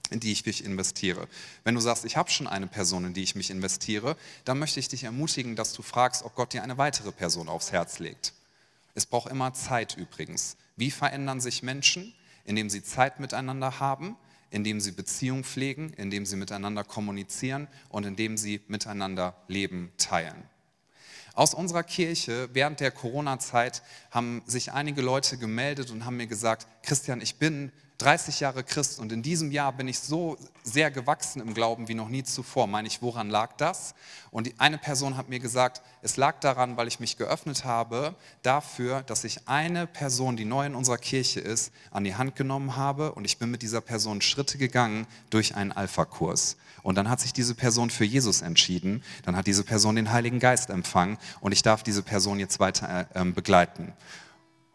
[0.10, 1.28] in die ich mich investiere.
[1.64, 4.80] Wenn du sagst, ich habe schon eine Person, in die ich mich investiere, dann möchte
[4.80, 8.34] ich dich ermutigen, dass du fragst, ob Gott dir eine weitere Person aufs Herz legt.
[8.96, 10.58] Es braucht immer Zeit übrigens.
[10.76, 12.14] Wie verändern sich Menschen?
[12.46, 14.18] Indem sie Zeit miteinander haben,
[14.52, 20.44] indem sie Beziehung pflegen, indem sie miteinander kommunizieren und indem sie miteinander Leben teilen.
[21.34, 26.68] Aus unserer Kirche während der Corona-Zeit haben sich einige Leute gemeldet und haben mir gesagt,
[26.84, 31.42] Christian, ich bin 30 Jahre Christ und in diesem Jahr bin ich so sehr gewachsen
[31.42, 32.68] im Glauben wie noch nie zuvor.
[32.68, 33.94] Meine ich, woran lag das?
[34.32, 39.04] Und eine Person hat mir gesagt, es lag daran, weil ich mich geöffnet habe dafür,
[39.04, 43.14] dass ich eine Person, die neu in unserer Kirche ist, an die Hand genommen habe
[43.14, 46.58] und ich bin mit dieser Person Schritte gegangen durch einen Alpha-Kurs.
[46.82, 50.40] Und dann hat sich diese Person für Jesus entschieden, dann hat diese Person den Heiligen
[50.40, 53.94] Geist empfangen und ich darf diese Person jetzt weiter äh, begleiten.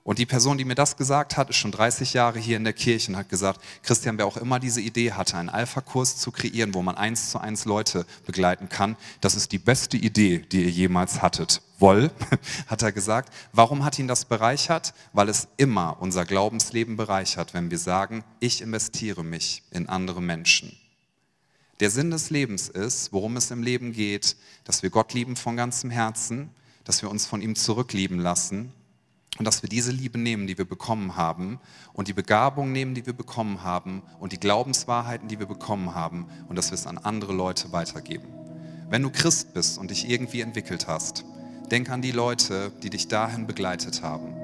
[0.09, 2.73] Und die Person, die mir das gesagt hat, ist schon 30 Jahre hier in der
[2.73, 6.73] Kirche und hat gesagt, Christian, wer auch immer diese Idee hatte, einen Alpha-Kurs zu kreieren,
[6.73, 10.71] wo man eins zu eins Leute begleiten kann, das ist die beste Idee, die ihr
[10.71, 11.61] jemals hattet.
[11.79, 12.11] Woll,
[12.69, 13.35] hat er gesagt.
[13.53, 14.95] Warum hat ihn das bereichert?
[15.13, 20.75] Weil es immer unser Glaubensleben bereichert, wenn wir sagen, ich investiere mich in andere Menschen.
[21.81, 25.59] Der Sinn des Lebens ist, worum es im Leben geht, dass wir Gott lieben von
[25.59, 26.49] ganzem Herzen,
[26.85, 28.73] dass wir uns von ihm zurücklieben lassen
[29.37, 31.61] und dass wir diese Liebe nehmen, die wir bekommen haben,
[31.93, 36.27] und die Begabung nehmen, die wir bekommen haben, und die Glaubenswahrheiten, die wir bekommen haben,
[36.49, 38.29] und dass wir es an andere Leute weitergeben.
[38.89, 41.25] Wenn du Christ bist und dich irgendwie entwickelt hast,
[41.71, 44.35] denk an die Leute, die dich dahin begleitet haben.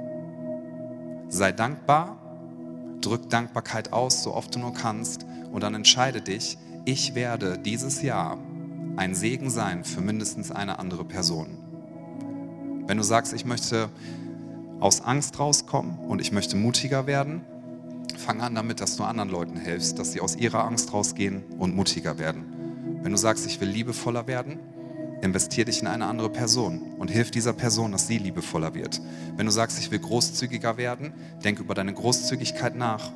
[1.29, 2.19] Sei dankbar,
[3.01, 8.03] drück Dankbarkeit aus, so oft du nur kannst, und dann entscheide dich, ich werde dieses
[8.03, 8.39] Jahr
[8.97, 11.59] ein Segen sein für mindestens eine andere Person.
[12.87, 13.89] Wenn du sagst, ich möchte
[14.85, 17.41] aus Angst rauskommen und ich möchte mutiger werden,
[18.19, 21.75] fang an damit, dass du anderen Leuten hilfst, dass sie aus ihrer Angst rausgehen und
[21.75, 22.45] mutiger werden.
[23.03, 24.59] Wenn du sagst, ich will liebevoller werden,
[25.23, 29.01] investier dich in eine andere Person und hilf dieser Person, dass sie liebevoller wird.
[29.39, 33.11] Wenn du sagst, ich will großzügiger werden, denk über deine Großzügigkeit nach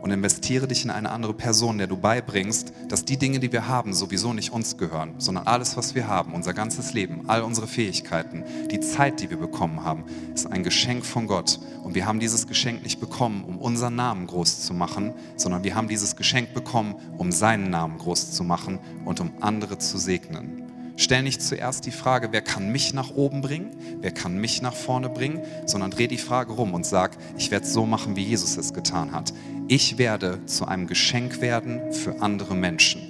[0.00, 3.68] und investiere dich in eine andere Person, der du beibringst, dass die Dinge, die wir
[3.68, 7.66] haben, sowieso nicht uns gehören, sondern alles, was wir haben, unser ganzes Leben, all unsere
[7.66, 11.58] Fähigkeiten, die Zeit, die wir bekommen haben, ist ein Geschenk von Gott.
[11.82, 15.74] Und wir haben dieses Geschenk nicht bekommen, um unseren Namen groß zu machen, sondern wir
[15.74, 20.68] haben dieses Geschenk bekommen, um seinen Namen groß zu machen und um andere zu segnen.
[21.00, 24.74] Stell nicht zuerst die Frage, wer kann mich nach oben bringen, wer kann mich nach
[24.74, 28.24] vorne bringen, sondern dreh die Frage rum und sag, ich werde es so machen, wie
[28.24, 29.32] Jesus es getan hat.
[29.70, 33.02] Ich werde zu einem Geschenk werden für andere Menschen.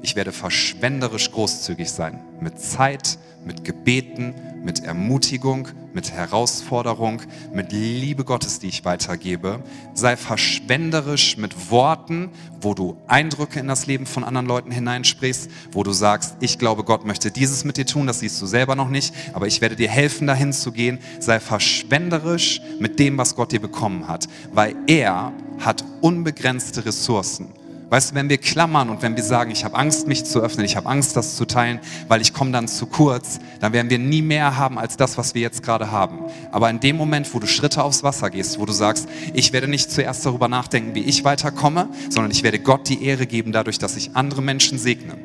[0.00, 4.34] Ich werde verschwenderisch großzügig sein mit Zeit, mit Gebeten,
[4.64, 7.20] mit Ermutigung, mit Herausforderung,
[7.52, 9.62] mit Liebe Gottes, die ich weitergebe.
[9.92, 12.30] Sei verschwenderisch mit Worten,
[12.62, 16.82] wo du Eindrücke in das Leben von anderen Leuten hineinsprichst, wo du sagst, ich glaube,
[16.82, 19.76] Gott möchte dieses mit dir tun, das siehst du selber noch nicht, aber ich werde
[19.76, 20.98] dir helfen, dahin zu gehen.
[21.18, 27.48] Sei verschwenderisch mit dem, was Gott dir bekommen hat, weil er hat unbegrenzte Ressourcen.
[27.90, 30.64] Weißt du, wenn wir klammern und wenn wir sagen, ich habe Angst, mich zu öffnen,
[30.64, 33.98] ich habe Angst, das zu teilen, weil ich komme dann zu kurz, dann werden wir
[33.98, 36.20] nie mehr haben als das, was wir jetzt gerade haben.
[36.52, 39.66] Aber in dem Moment, wo du Schritte aufs Wasser gehst, wo du sagst, ich werde
[39.66, 43.80] nicht zuerst darüber nachdenken, wie ich weiterkomme, sondern ich werde Gott die Ehre geben dadurch,
[43.80, 45.16] dass ich andere Menschen segne.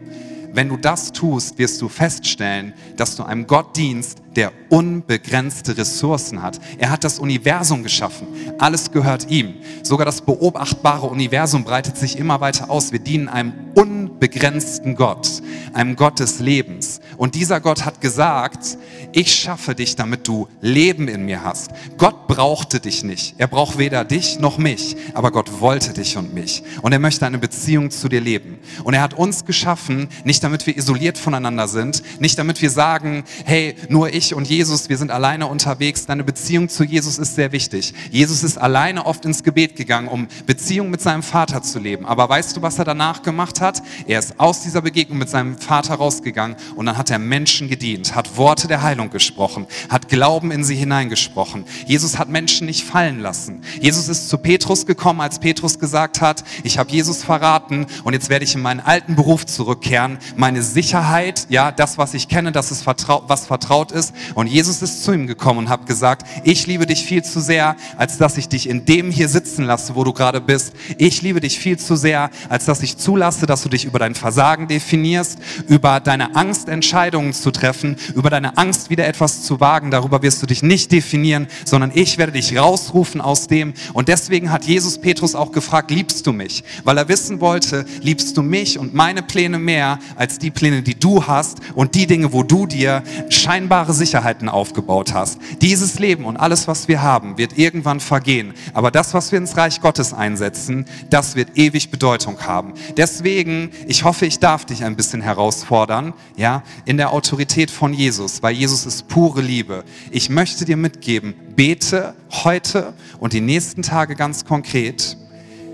[0.56, 6.42] Wenn du das tust, wirst du feststellen, dass du einem Gott dienst, der unbegrenzte Ressourcen
[6.42, 6.60] hat.
[6.78, 8.28] Er hat das Universum geschaffen.
[8.58, 9.56] Alles gehört ihm.
[9.84, 12.92] Sogar das beobachtbare Universum breitet sich immer weiter aus.
[12.92, 15.42] Wir dienen einem unbegrenzten Gott,
[15.74, 17.00] einem Gott des Lebens.
[17.18, 18.78] Und dieser Gott hat gesagt,
[19.14, 21.72] ich schaffe dich, damit du Leben in mir hast.
[21.98, 23.36] Gott brauchte dich nicht.
[23.38, 26.64] Er braucht weder dich noch mich, aber Gott wollte dich und mich.
[26.82, 28.60] Und er möchte eine Beziehung zu dir leben.
[28.84, 33.24] Und er hat uns geschaffen, nicht damit wir isoliert voneinander sind, nicht damit wir sagen,
[33.46, 36.06] hey, nur ich und Jesus, wir sind alleine unterwegs.
[36.06, 37.96] Deine Beziehung zu Jesus ist sehr wichtig.
[38.12, 42.06] Jesus ist alleine oft ins Gebet gegangen, um Beziehung mit seinem Vater zu leben.
[42.06, 43.82] Aber weißt du, was er danach gemacht hat?
[44.06, 48.14] Er ist aus dieser Begegnung mit seinem Vater rausgegangen und dann hat er Menschen gedient,
[48.14, 51.66] hat Worte der Heilung gesprochen, hat Glauben in sie hineingesprochen.
[51.88, 53.62] Jesus hat Menschen nicht fallen lassen.
[53.82, 58.30] Jesus ist zu Petrus gekommen, als Petrus gesagt hat, ich habe Jesus verraten und jetzt
[58.30, 60.20] werde ich in meinen alten Beruf zurückkehren.
[60.38, 64.14] Meine Sicherheit, ja, das, was ich kenne, das ist vertraut, was vertraut ist.
[64.34, 67.76] Und Jesus ist zu ihm gekommen und hat gesagt, ich liebe dich viel zu sehr,
[67.98, 70.74] als dass ich dich in dem hier sitzen lasse, wo du gerade bist.
[70.98, 74.16] Ich liebe dich viel zu sehr, als dass ich zulasse, dass du dich über dein
[74.16, 79.92] Versagen definierst, über deine Angst, Entscheidungen zu treffen, über deine Angst, wieder etwas zu wagen.
[79.92, 83.74] Darüber wirst du dich nicht definieren, sondern ich werde dich rausrufen aus dem.
[83.94, 86.64] Und deswegen hat Jesus Petrus auch gefragt, liebst du mich?
[86.84, 90.96] Weil er wissen wollte, liebst du mich und meine Pläne mehr als die Pläne, die
[90.96, 95.40] du hast und die Dinge, wo du dir scheinbare Sicherheiten aufgebaut hast.
[95.62, 98.54] Dieses Leben und alles, was wir haben, wird irgendwann vergehen.
[98.74, 102.74] Aber das, was wir ins Reich Gottes einsetzen, das wird ewig Bedeutung haben.
[102.98, 108.44] Deswegen, ich hoffe, ich darf dich ein bisschen herausfordern, ja, in der Autorität von Jesus,
[108.44, 109.84] weil Jesus ist pure Liebe.
[110.12, 115.18] Ich möchte dir mitgeben, bete heute und die nächsten Tage ganz konkret,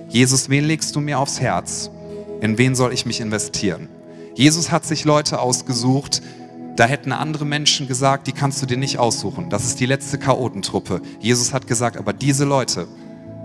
[0.10, 1.90] Jesus, wen legst du mir aufs Herz?
[2.42, 3.88] In wen soll ich mich investieren?
[4.34, 6.22] Jesus hat sich Leute ausgesucht,
[6.76, 9.50] da hätten andere Menschen gesagt, die kannst du dir nicht aussuchen.
[9.50, 11.02] Das ist die letzte Chaotentruppe.
[11.20, 12.88] Jesus hat gesagt, aber diese Leute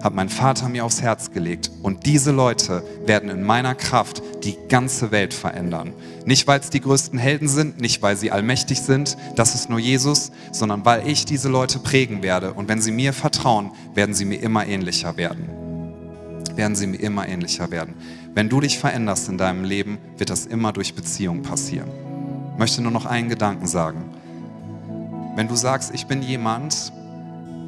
[0.03, 1.71] hat mein Vater mir aufs Herz gelegt.
[1.83, 5.93] Und diese Leute werden in meiner Kraft die ganze Welt verändern.
[6.25, 9.79] Nicht, weil es die größten Helden sind, nicht, weil sie allmächtig sind, das ist nur
[9.79, 12.53] Jesus, sondern weil ich diese Leute prägen werde.
[12.53, 15.49] Und wenn sie mir vertrauen, werden sie mir immer ähnlicher werden.
[16.55, 17.95] Werden sie mir immer ähnlicher werden.
[18.37, 21.89] Wenn du dich veränderst in deinem Leben, wird das immer durch Beziehung passieren.
[22.53, 24.11] Ich möchte nur noch einen Gedanken sagen.
[25.37, 26.93] Wenn du sagst, ich bin jemand,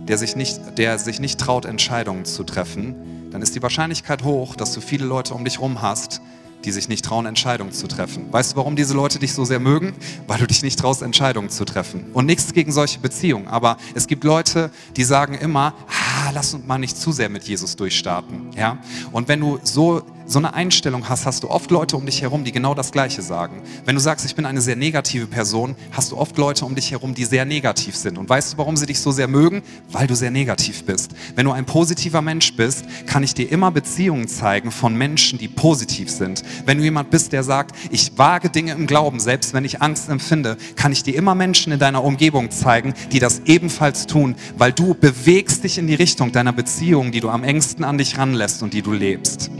[0.08, 4.56] der sich, nicht, der sich nicht traut, Entscheidungen zu treffen, dann ist die Wahrscheinlichkeit hoch,
[4.56, 6.20] dass du viele Leute um dich herum hast,
[6.66, 8.30] die sich nicht trauen, Entscheidungen zu treffen.
[8.30, 9.94] Weißt du, warum diese Leute dich so sehr mögen?
[10.26, 12.10] Weil du dich nicht traust, Entscheidungen zu treffen.
[12.12, 13.48] Und nichts gegen solche Beziehungen.
[13.48, 17.44] Aber es gibt Leute, die sagen immer, ah, lass uns mal nicht zu sehr mit
[17.44, 18.50] Jesus durchstarten.
[18.54, 18.76] Ja?
[19.12, 22.44] Und wenn du so so eine Einstellung hast, hast du oft Leute um dich herum,
[22.44, 23.62] die genau das Gleiche sagen.
[23.86, 26.90] Wenn du sagst, ich bin eine sehr negative Person, hast du oft Leute um dich
[26.90, 28.18] herum, die sehr negativ sind.
[28.18, 29.62] Und weißt du, warum sie dich so sehr mögen?
[29.90, 31.12] Weil du sehr negativ bist.
[31.34, 35.48] Wenn du ein positiver Mensch bist, kann ich dir immer Beziehungen zeigen von Menschen, die
[35.48, 36.42] positiv sind.
[36.66, 40.10] Wenn du jemand bist, der sagt, ich wage Dinge im Glauben, selbst wenn ich Angst
[40.10, 44.74] empfinde, kann ich dir immer Menschen in deiner Umgebung zeigen, die das ebenfalls tun, weil
[44.74, 48.62] du bewegst dich in die Richtung deiner Beziehung, die du am engsten an dich ranlässt
[48.62, 49.50] und die du lebst.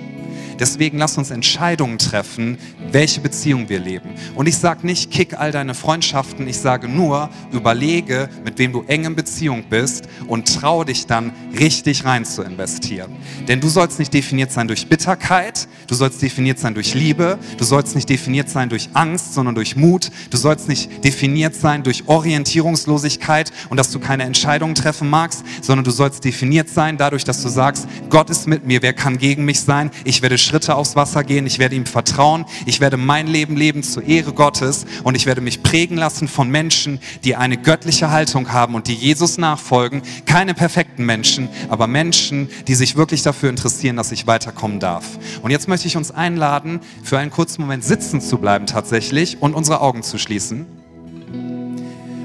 [0.59, 2.59] Deswegen lass uns Entscheidungen treffen,
[2.91, 4.11] welche Beziehung wir leben.
[4.35, 8.83] Und ich sage nicht, kick all deine Freundschaften, ich sage nur, überlege, mit wem du
[8.87, 13.13] eng in Beziehung bist und trau dich dann richtig rein zu investieren.
[13.47, 17.65] Denn du sollst nicht definiert sein durch Bitterkeit, du sollst definiert sein durch Liebe, du
[17.65, 22.09] sollst nicht definiert sein durch Angst, sondern durch Mut, du sollst nicht definiert sein durch
[22.09, 27.43] Orientierungslosigkeit und dass du keine Entscheidungen treffen magst, sondern du sollst definiert sein dadurch, dass
[27.43, 29.91] du sagst, Gott ist mit mir, wer kann gegen mich sein?
[30.05, 33.83] Ich werde Schritte aufs Wasser gehen, ich werde ihm vertrauen, ich werde mein Leben leben
[33.83, 38.53] zur Ehre Gottes und ich werde mich prägen lassen von Menschen, die eine göttliche Haltung
[38.53, 40.03] haben und die Jesus nachfolgen.
[40.27, 45.05] Keine perfekten Menschen, aber Menschen, die sich wirklich dafür interessieren, dass ich weiterkommen darf.
[45.43, 49.55] Und jetzt möchte ich uns einladen, für einen kurzen Moment sitzen zu bleiben tatsächlich und
[49.55, 50.67] unsere Augen zu schließen.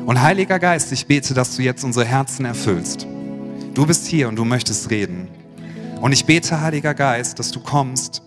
[0.06, 3.06] Und Heiliger Geist, ich bete, dass du jetzt unsere Herzen erfüllst.
[3.74, 5.43] Du bist hier und du möchtest reden.
[6.04, 8.22] Und ich bete, Heiliger Geist, dass du kommst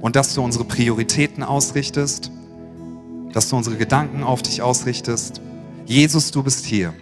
[0.00, 2.30] und dass du unsere Prioritäten ausrichtest,
[3.32, 5.40] dass du unsere Gedanken auf dich ausrichtest.
[5.86, 6.94] Jesus, du bist hier.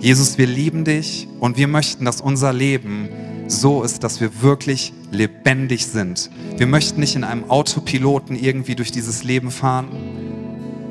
[0.00, 3.10] Jesus, wir lieben dich und wir möchten, dass unser Leben
[3.48, 6.30] so ist, dass wir wirklich lebendig sind.
[6.56, 9.88] Wir möchten nicht in einem Autopiloten irgendwie durch dieses Leben fahren.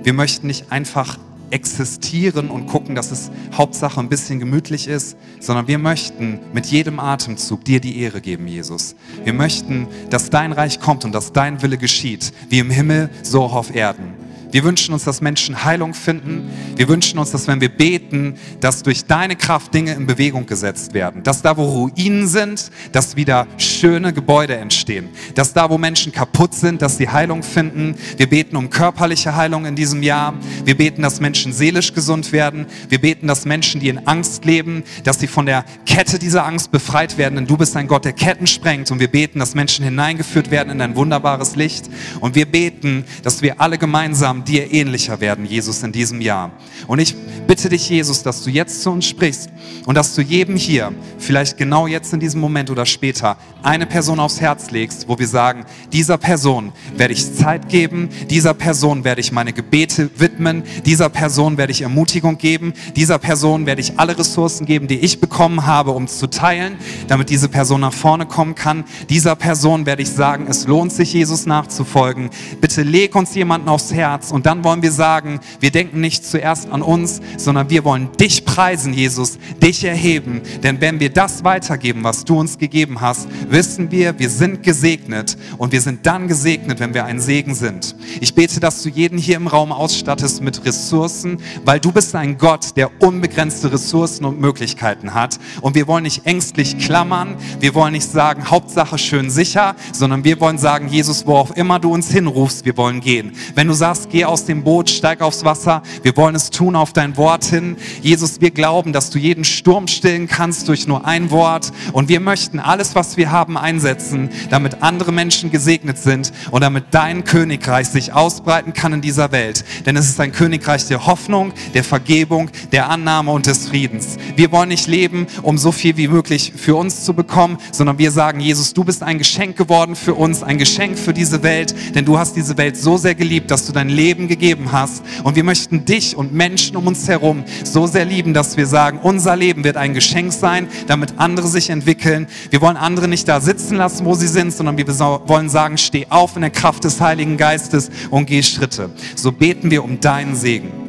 [0.03, 1.17] Wir möchten nicht einfach
[1.52, 7.00] existieren und gucken, dass es Hauptsache ein bisschen gemütlich ist, sondern wir möchten mit jedem
[7.00, 8.95] Atemzug dir die Ehre geben, Jesus.
[9.24, 13.43] Wir möchten, dass dein Reich kommt und dass dein Wille geschieht, wie im Himmel, so
[13.43, 14.28] auch auf Erden.
[14.52, 16.50] Wir wünschen uns, dass Menschen Heilung finden.
[16.76, 20.93] Wir wünschen uns, dass wenn wir beten, dass durch deine Kraft Dinge in Bewegung gesetzt
[20.93, 21.22] werden.
[21.24, 25.10] Dass da, wo Ruinen sind, dass wieder schöne Gebäude entstehen.
[25.36, 27.95] Dass da, wo Menschen kaputt sind, dass sie Heilung finden.
[28.18, 30.34] Wir beten um körperliche Heilung in diesem Jahr.
[30.66, 32.66] Wir beten, dass Menschen seelisch gesund werden.
[32.89, 36.72] Wir beten, dass Menschen, die in Angst leben, dass sie von der Kette dieser Angst
[36.72, 37.36] befreit werden.
[37.36, 38.89] Denn du bist ein Gott, der Ketten sprengt.
[38.89, 41.89] Und wir beten, dass Menschen hineingeführt werden in ein wunderbares Licht.
[42.20, 46.51] Und wir beten, dass wir alle gemeinsam dir ähnlicher werden, Jesus, in diesem Jahr.
[46.87, 47.15] Und ich
[47.47, 49.49] bitte dich, Jesus, dass du jetzt zu uns sprichst
[49.85, 54.20] und dass du jedem hier, vielleicht genau jetzt in diesem Moment oder später, eine Person
[54.20, 59.22] aufs Herz legst, wo wir sagen, dieser Person werde ich Zeit geben, dieser Person werde
[59.22, 64.18] ich meine Gebete widmen, dieser Person werde ich Ermutigung geben, dieser Person werde ich alle
[64.18, 68.55] Ressourcen geben, die ich bekommen habe, um zu teilen, damit diese Person nach vorne kommen
[68.55, 68.84] kann.
[69.10, 72.30] Dieser Person werde ich sagen, es lohnt sich, Jesus nachzufolgen.
[72.62, 76.70] Bitte leg uns jemanden aufs Herz und dann wollen wir sagen, wir denken nicht zuerst
[76.70, 80.41] an uns, sondern wir wollen dich preisen, Jesus, dich erheben.
[80.64, 85.38] Denn wenn wir das weitergeben, was du uns gegeben hast, wissen wir, wir sind gesegnet
[85.58, 87.95] und wir sind dann gesegnet, wenn wir ein Segen sind.
[88.22, 92.38] Ich bete, dass du jeden hier im Raum ausstattest mit Ressourcen, weil du bist ein
[92.38, 95.39] Gott, der unbegrenzte Ressourcen und Möglichkeiten hat.
[95.62, 100.39] Und wir wollen nicht ängstlich klammern, wir wollen nicht sagen, Hauptsache schön sicher, sondern wir
[100.39, 103.34] wollen sagen, Jesus, wo auch immer du uns hinrufst, wir wollen gehen.
[103.56, 106.93] Wenn du sagst, geh aus dem Boot, steig aufs Wasser, wir wollen es tun auf
[106.93, 107.78] dein Wort hin.
[108.02, 111.72] Jesus, wir glauben, dass du jeden Sturm stillen kannst durch nur ein Wort.
[111.93, 116.85] Und wir möchten alles, was wir haben, einsetzen, damit andere Menschen gesegnet sind und damit
[116.91, 119.63] dein Königreich sich ausbreiten kann in dieser Welt.
[119.85, 124.17] Denn es ist ein Königreich der Hoffnung, der Vergebung, der Annahme und des Friedens.
[124.35, 128.11] Wir wollen nicht leben, um so viel wie möglich für uns zu bekommen, sondern wir
[128.11, 132.05] sagen, Jesus, du bist ein Geschenk geworden für uns, ein Geschenk für diese Welt, denn
[132.05, 135.03] du hast diese Welt so sehr geliebt, dass du dein Leben gegeben hast.
[135.23, 138.99] Und wir möchten dich und Menschen um uns herum so sehr lieben, dass wir sagen,
[139.01, 142.27] unser Leben wird ein Geschenk sein, damit andere sich entwickeln.
[142.49, 146.07] Wir wollen andere nicht da sitzen lassen, wo sie sind, sondern wir wollen sagen, steh
[146.09, 148.89] auf in der Kraft des Heiligen Geistes und geh Schritte.
[149.15, 150.88] So beten wir um deinen Segen.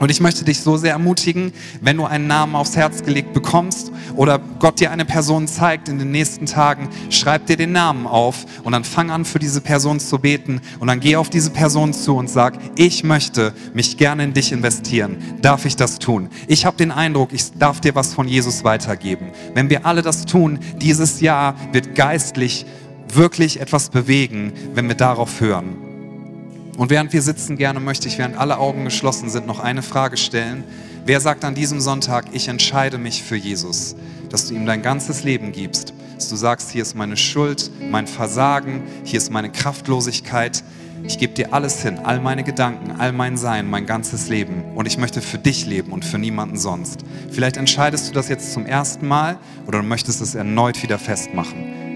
[0.00, 3.90] Und ich möchte dich so sehr ermutigen, wenn du einen Namen aufs Herz gelegt bekommst
[4.16, 8.46] oder Gott dir eine Person zeigt in den nächsten Tagen, schreib dir den Namen auf
[8.62, 11.92] und dann fang an für diese Person zu beten und dann geh auf diese Person
[11.92, 15.16] zu und sag, ich möchte mich gerne in dich investieren.
[15.42, 16.28] Darf ich das tun?
[16.46, 19.32] Ich habe den Eindruck, ich darf dir was von Jesus weitergeben.
[19.54, 22.66] Wenn wir alle das tun, dieses Jahr wird geistlich
[23.12, 25.87] wirklich etwas bewegen, wenn wir darauf hören.
[26.78, 30.16] Und während wir sitzen, gerne möchte ich, während alle Augen geschlossen sind, noch eine Frage
[30.16, 30.62] stellen.
[31.04, 33.96] Wer sagt an diesem Sonntag, ich entscheide mich für Jesus,
[34.30, 38.06] dass du ihm dein ganzes Leben gibst, dass du sagst, hier ist meine Schuld, mein
[38.06, 40.62] Versagen, hier ist meine Kraftlosigkeit,
[41.02, 44.62] ich gebe dir alles hin, all meine Gedanken, all mein Sein, mein ganzes Leben.
[44.76, 47.00] Und ich möchte für dich leben und für niemanden sonst.
[47.32, 51.87] Vielleicht entscheidest du das jetzt zum ersten Mal oder du möchtest es erneut wieder festmachen.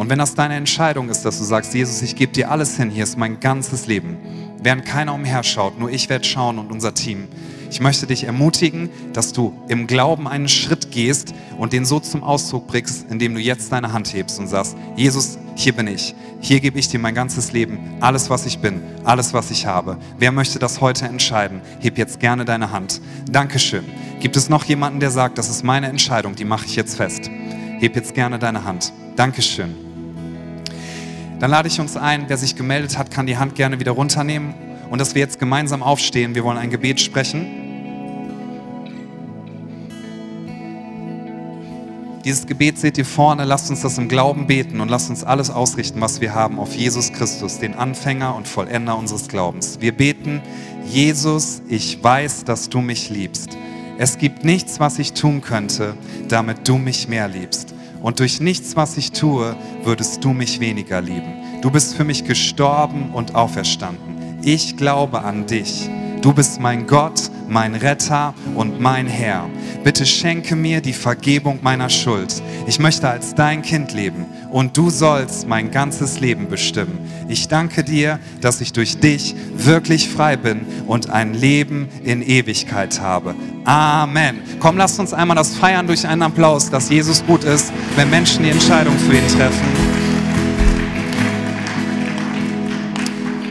[0.00, 2.88] Und wenn das deine Entscheidung ist, dass du sagst, Jesus, ich gebe dir alles hin,
[2.88, 4.16] hier ist mein ganzes Leben,
[4.62, 7.28] während keiner umherschaut, nur ich werde schauen und unser Team.
[7.70, 12.22] Ich möchte dich ermutigen, dass du im Glauben einen Schritt gehst und den so zum
[12.22, 16.14] Ausdruck bringst, indem du jetzt deine Hand hebst und sagst, Jesus, hier bin ich.
[16.40, 19.98] Hier gebe ich dir mein ganzes Leben, alles, was ich bin, alles, was ich habe.
[20.18, 21.60] Wer möchte das heute entscheiden?
[21.78, 23.02] Heb jetzt gerne deine Hand.
[23.30, 23.84] Dankeschön.
[24.20, 27.30] Gibt es noch jemanden, der sagt, das ist meine Entscheidung, die mache ich jetzt fest?
[27.80, 28.94] Heb jetzt gerne deine Hand.
[29.14, 29.89] Dankeschön.
[31.40, 34.52] Dann lade ich uns ein, wer sich gemeldet hat, kann die Hand gerne wieder runternehmen
[34.90, 36.34] und dass wir jetzt gemeinsam aufstehen.
[36.34, 37.46] Wir wollen ein Gebet sprechen.
[42.26, 45.48] Dieses Gebet seht ihr vorne, lasst uns das im Glauben beten und lasst uns alles
[45.48, 49.78] ausrichten, was wir haben, auf Jesus Christus, den Anfänger und Vollender unseres Glaubens.
[49.80, 50.42] Wir beten,
[50.86, 53.56] Jesus, ich weiß, dass du mich liebst.
[53.96, 55.94] Es gibt nichts, was ich tun könnte,
[56.28, 57.69] damit du mich mehr liebst.
[58.02, 61.60] Und durch nichts, was ich tue, würdest du mich weniger lieben.
[61.60, 64.38] Du bist für mich gestorben und auferstanden.
[64.42, 65.88] Ich glaube an dich.
[66.22, 69.48] Du bist mein Gott, mein Retter und mein Herr.
[69.82, 72.42] Bitte schenke mir die Vergebung meiner Schuld.
[72.66, 76.98] Ich möchte als dein Kind leben und du sollst mein ganzes Leben bestimmen.
[77.28, 83.00] Ich danke dir, dass ich durch dich wirklich frei bin und ein Leben in Ewigkeit
[83.00, 83.34] habe.
[83.64, 84.40] Amen.
[84.58, 88.44] Komm, lasst uns einmal das feiern durch einen Applaus, dass Jesus gut ist, wenn Menschen
[88.44, 89.99] die Entscheidung für ihn treffen.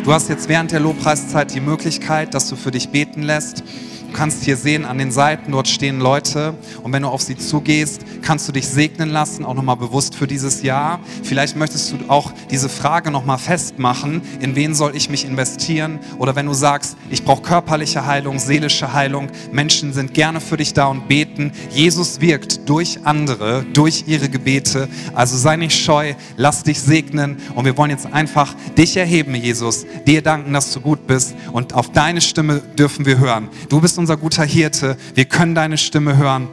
[0.09, 3.63] Du hast jetzt während der Lobpreiszeit die Möglichkeit, dass du für dich beten lässt
[4.09, 6.55] Du kannst hier sehen, an den Seiten, dort stehen Leute.
[6.81, 10.25] Und wenn du auf sie zugehst, kannst du dich segnen lassen, auch nochmal bewusst für
[10.25, 10.99] dieses Jahr.
[11.23, 15.99] Vielleicht möchtest du auch diese Frage nochmal festmachen, in wen soll ich mich investieren?
[16.17, 20.73] Oder wenn du sagst, ich brauche körperliche Heilung, seelische Heilung, Menschen sind gerne für dich
[20.73, 21.51] da und beten.
[21.69, 24.89] Jesus wirkt durch andere, durch ihre Gebete.
[25.13, 27.37] Also sei nicht scheu, lass dich segnen.
[27.53, 31.35] Und wir wollen jetzt einfach dich erheben, Jesus, dir danken, dass du gut bist.
[31.51, 33.49] Und auf deine Stimme dürfen wir hören.
[33.69, 34.97] Du bist unser guter Hirte.
[35.13, 36.47] Wir können deine Stimme hören.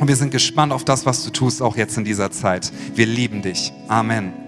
[0.00, 2.72] Und wir sind gespannt auf das, was du tust, auch jetzt in dieser Zeit.
[2.94, 3.72] Wir lieben dich.
[3.88, 4.47] Amen.